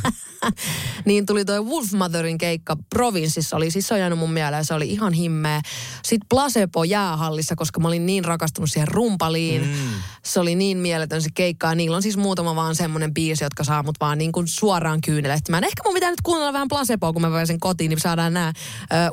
[1.04, 3.56] niin tuli toi Wolfmotherin keikka Provinssissa.
[3.56, 5.60] Oli, siis se on jäänyt mun mieleen, se oli ihan himmeä.
[6.04, 9.62] Sitten Placebo jäähallissa, koska mä olin niin rakastunut siihen rumpaliin.
[9.62, 9.76] Mm.
[10.24, 11.66] Se oli niin mieletön se keikka.
[11.66, 15.00] Ja niillä on siis muutama vaan semmoinen biisi, jotka saa mut vaan niin kuin suoraan
[15.00, 15.64] kyynelehtimään.
[15.64, 18.52] Ehkä mun pitää nyt kuunnella vähän Placeboa, kun mä pääsen kotiin, niin saadaan nämä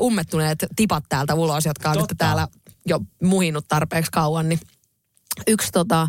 [0.02, 2.14] ummettuneet tipat täältä ulos, jotka on Totta.
[2.14, 2.48] nyt täällä
[2.86, 4.50] jo muhinut tarpeeksi kauan.
[4.50, 4.60] Niin
[5.48, 6.08] yksi, tota,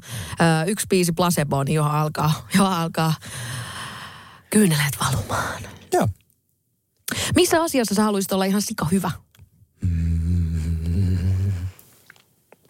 [0.66, 3.14] yksi biisi Placebo, niin johon alkaa, johon alkaa
[4.50, 5.62] kyyneleet valumaan.
[5.92, 6.08] Joo.
[7.34, 9.10] Missä asiassa sä haluaisit olla ihan sika hyvä?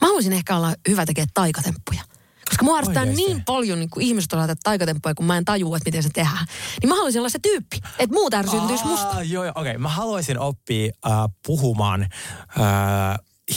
[0.00, 2.00] Mä haluaisin ehkä olla hyvä tekemään taikatemppuja.
[2.48, 3.14] Koska mua Oikeesti?
[3.14, 6.46] niin paljon niin kuin ihmiset on taikatemppuja, kun mä en tajua, että miten se tehdään.
[6.80, 9.22] Niin mä haluaisin olla se tyyppi, että muut ärsyyntyisi musta.
[9.22, 9.70] Joo, joo, okei.
[9.70, 9.78] Okay.
[9.78, 11.12] Mä haluaisin oppia äh,
[11.46, 12.08] puhumaan äh,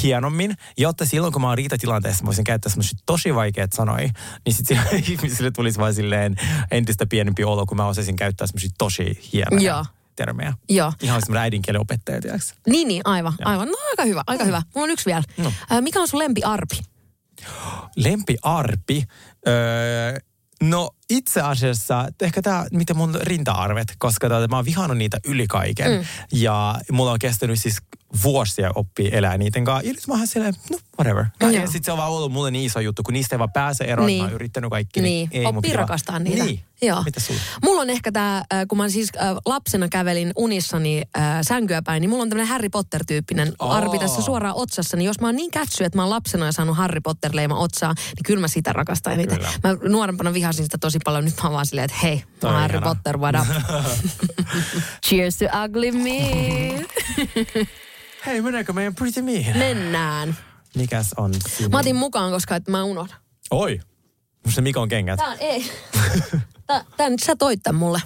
[0.04, 4.10] hienommin, jotta silloin kun mä oon riitatilanteessa, mä voisin käyttää semmoisia tosi vaikeat sanoja,
[4.46, 4.80] niin sitten
[5.10, 6.36] ihmisille tulisi vaan silleen
[6.72, 9.86] entistä pienempi olo, kun mä osaisin käyttää semmoisia tosi hienoja Joo.
[10.16, 10.54] termejä.
[10.70, 10.94] Joo.
[11.02, 12.48] Ihan semmoinen äidinkielen opettaja, tiedätkö?
[12.68, 13.68] Niin, niin, aivan, aivan.
[13.68, 14.62] No aika hyvä, aika hyvä.
[14.76, 15.24] Mulla on yksi vielä.
[15.38, 15.54] No.
[15.72, 16.80] Äh, mikä on sun lempiarpi?
[17.96, 19.04] Lempiarpi.
[19.48, 20.20] Öö,
[20.62, 25.48] no itse asiassa ehkä tämä, miten mun rinta-arvet, koska tota, mä oon vihannut niitä yli
[25.48, 25.92] kaiken.
[25.92, 26.06] Mm.
[26.32, 27.78] Ja mulla on kestänyt siis
[28.24, 29.88] vuosia oppia elää niiden kanssa.
[29.88, 31.26] Ja nyt mä oon silleen, no whatever.
[31.42, 31.72] No, ja Joo.
[31.72, 34.08] sit se on vaan ollut mulle niin iso juttu, kun niistä ei vaan pääse eroon.
[34.08, 34.22] Niin.
[34.22, 35.02] Mä oon yrittänyt kaikki.
[35.02, 36.44] Niin, ei mun oppii pitää- rakastaa niitä.
[36.46, 36.64] Niin.
[36.82, 37.04] Joo.
[37.04, 37.40] Mitä sulla?
[37.64, 42.10] Mulla on ehkä tämä, kun mä siis äh, lapsena kävelin unissani äh, sänkyä päin, niin
[42.10, 43.72] mulla on tämmöinen Harry Potter-tyyppinen Oo.
[43.72, 44.98] arpi tässä suoraan otsassa.
[44.98, 48.24] Niin jos mä oon niin kätsy, että mä oon lapsena saanut Harry Potter-leima otsaa, niin
[48.26, 49.40] kyllä mä sitä rakastan eniten.
[49.64, 51.26] Mä nuorempana vihasin sitä tosi paljon.
[51.26, 52.82] Nyt mä oon vaan silleen, että hei, mä oon on Harry.
[52.82, 53.48] Potter, what up?
[55.06, 56.86] Cheers to ugly me.
[58.26, 59.54] Hei, meneekö meidän Pretty Me?
[59.58, 60.38] Mennään.
[60.76, 61.72] Mikäs on sinun?
[61.72, 63.18] Mä otin mukaan, koska et mä unohdan.
[63.52, 63.80] Oi,
[64.46, 65.18] musta Mikon kengät.
[65.18, 65.72] Tää on, ei.
[67.10, 68.02] Nyt sä toit tän mulle.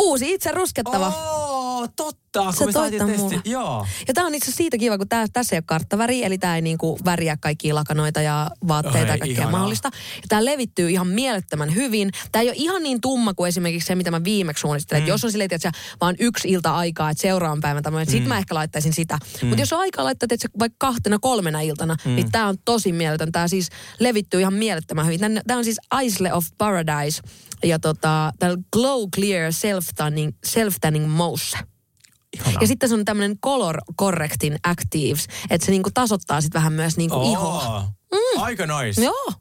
[0.00, 1.08] Uusi itse ruskettava.
[1.08, 2.52] Oo, totta.
[2.52, 3.22] Sä Kun me toit saatiin testi.
[3.22, 3.40] mulle.
[3.44, 3.86] Joo.
[4.08, 6.62] Ja tää on itse siitä kiva, kun tää, tässä ei ole karttaväri, eli tää ei
[6.62, 9.50] niinku väriä kaikkia lakanoita ja vaatteita Oi, ja kaikkea ihanaa.
[9.50, 9.90] mahdollista.
[10.16, 12.10] Ja tää levittyy ihan mielettömän hyvin.
[12.32, 15.02] Tää ei ole ihan niin tumma kuin esimerkiksi se, mitä mä viimeksi suunnittelin.
[15.02, 15.08] Mm.
[15.08, 18.12] Jos on silleen, että vaan yksi ilta aikaa, että seuraavan päivän tämmöinen, mm.
[18.12, 19.18] sit mä ehkä laittaisin sitä.
[19.42, 19.48] Mm.
[19.48, 22.16] Mutta jos on aikaa laittaa että vaikka kahtena, kolmena iltana, mm.
[22.16, 23.32] niin tää on tosi mieletön.
[23.32, 23.68] Tää siis
[23.98, 25.20] levittyy ihan mielettömän hyvin.
[25.46, 27.22] Tää on siis Isle of Paradise
[27.64, 31.58] ja tota, tää Glow Clear Self-Tanning, self-tanning Mousse.
[32.36, 32.60] Ihanaa.
[32.60, 36.96] Ja sitten se on tämmöinen color correcting actives, että se niinku tasoittaa sitten vähän myös
[36.96, 37.32] niinku Oo.
[37.32, 37.88] ihoa.
[38.12, 38.42] Mm.
[38.42, 39.04] Aika nice.
[39.04, 39.32] Joo,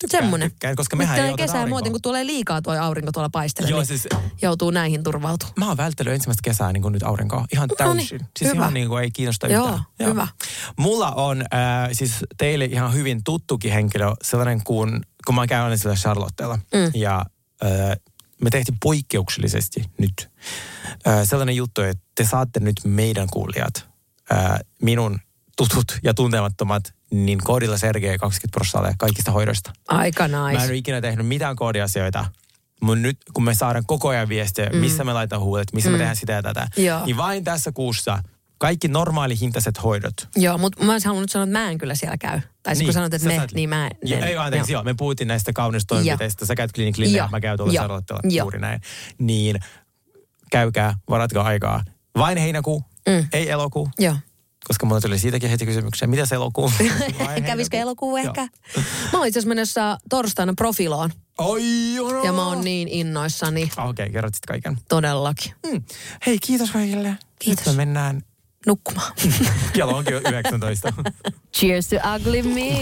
[0.00, 0.50] Tykkään, semmoinen.
[0.50, 3.70] Tykkään, koska mehän ei Nyt oteta kesää muuten, kun tulee liikaa tuo aurinko tuolla paistelee,
[3.70, 4.08] Joo, niin siis
[4.42, 5.54] joutuu näihin turvautumaan.
[5.58, 7.44] mä oon vältellyt ensimmäistä kesää niin kuin nyt aurinkoa.
[7.52, 8.26] Ihan No niin, täysin.
[8.38, 8.62] siis hyvä.
[8.62, 10.10] ihan niin kuin ei kiinnosta Joo, yhtään.
[10.10, 10.28] hyvä.
[10.78, 15.76] Mulla on äh, siis teille ihan hyvin tuttukin henkilö, sellainen kuin, kun mä käyn aina
[15.76, 16.56] sillä Charlottella.
[16.56, 16.90] Mm.
[17.00, 17.26] Ja
[18.42, 20.30] me tehtiin poikkeuksellisesti nyt
[21.24, 23.88] sellainen juttu, että te saatte nyt meidän kuulijat,
[24.82, 25.18] minun
[25.56, 29.72] tutut ja tuntemattomat, niin koodilla Sergei 20 prosenttia kaikista hoidoista.
[29.88, 30.66] Aika Mä en nice.
[30.66, 32.24] ole ikinä tehnyt mitään koodiasioita.
[32.80, 34.76] Mutta nyt kun me saadaan koko ajan viestejä, mm.
[34.76, 35.92] missä me laitan huulet, missä mm.
[35.92, 37.06] me tehdään sitä ja tätä, Joo.
[37.06, 38.22] niin vain tässä kuussa
[38.64, 40.14] Kaikki normaalihintaiset hoidot.
[40.36, 42.40] Joo, mutta mä olisin halunnut sanoa, että mä en kyllä siellä käy.
[42.62, 43.90] Tai niin, kun sanot, että me, sanoit- niin mä en.
[44.02, 44.82] Joo, ei anteeksi, joo.
[44.82, 46.46] Me puhuttiin näistä kaunistoimenpiteistä.
[46.46, 47.04] Sä käyt klinik Joo.
[47.04, 48.00] Linnealla, mä käyn tuolla Joo.
[48.22, 48.44] Joo.
[48.44, 48.80] juuri näin.
[49.18, 49.60] Niin
[50.50, 51.84] käykää, varatkaa aikaa.
[52.18, 53.26] Vain heinäkuu, Mm.
[53.32, 53.88] ei elokuu.
[53.98, 54.16] Joo.
[54.68, 56.08] Koska mulla tuli siitäkin heti kysymyksiä.
[56.08, 56.72] Mitä se elokuu?
[57.46, 58.26] Kävisikö elokuu Joo.
[58.26, 58.48] ehkä?
[59.12, 61.10] Mä oon itse asiassa menossa torstaina profiloon.
[61.38, 62.24] Oi, joo.
[62.24, 63.62] Ja mä oon niin innoissani.
[63.62, 64.78] Okei, okay, kerrot sitten kaiken.
[64.88, 65.52] Todellakin.
[65.66, 65.82] Mm.
[66.26, 67.16] Hei, kiitos kaikille.
[67.38, 67.66] Kiitos.
[67.66, 68.22] Nyt me mennään.
[68.66, 69.12] Nukkumaan.
[69.72, 70.92] Kello onkin jo 19.
[71.52, 72.74] Cheers to ugly me.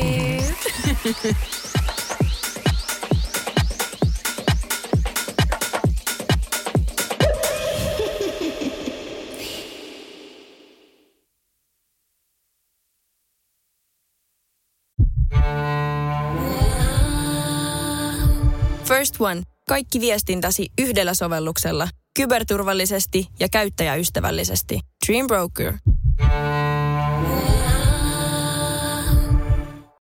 [18.85, 19.43] First One.
[19.69, 21.89] Kaikki viestintäsi yhdellä sovelluksella.
[22.17, 24.81] Kyberturvallisesti ja käyttäjäystävällisesti.
[25.07, 25.73] Dream Broker.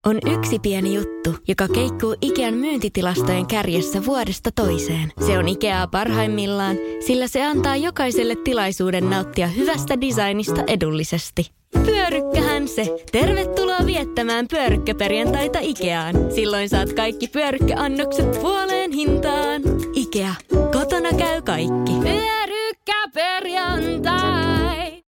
[0.06, 5.12] On yksi pieni juttu, joka keikkuu Ikean myyntitilastojen kärjessä vuodesta toiseen.
[5.26, 11.50] Se on Ikeaa parhaimmillaan, sillä se antaa jokaiselle tilaisuuden nauttia hyvästä designista edullisesti.
[11.84, 12.96] Pyörykkähän se!
[13.12, 16.16] Tervetuloa viettämään pyörykkäperjantaita Ikeaan.
[16.34, 19.62] Silloin saat kaikki pyörykkäannokset puoleen hintaan.
[19.94, 20.34] Ikea,
[21.18, 21.92] käy kaikki.
[22.02, 24.79] Pyörykkä perjantai.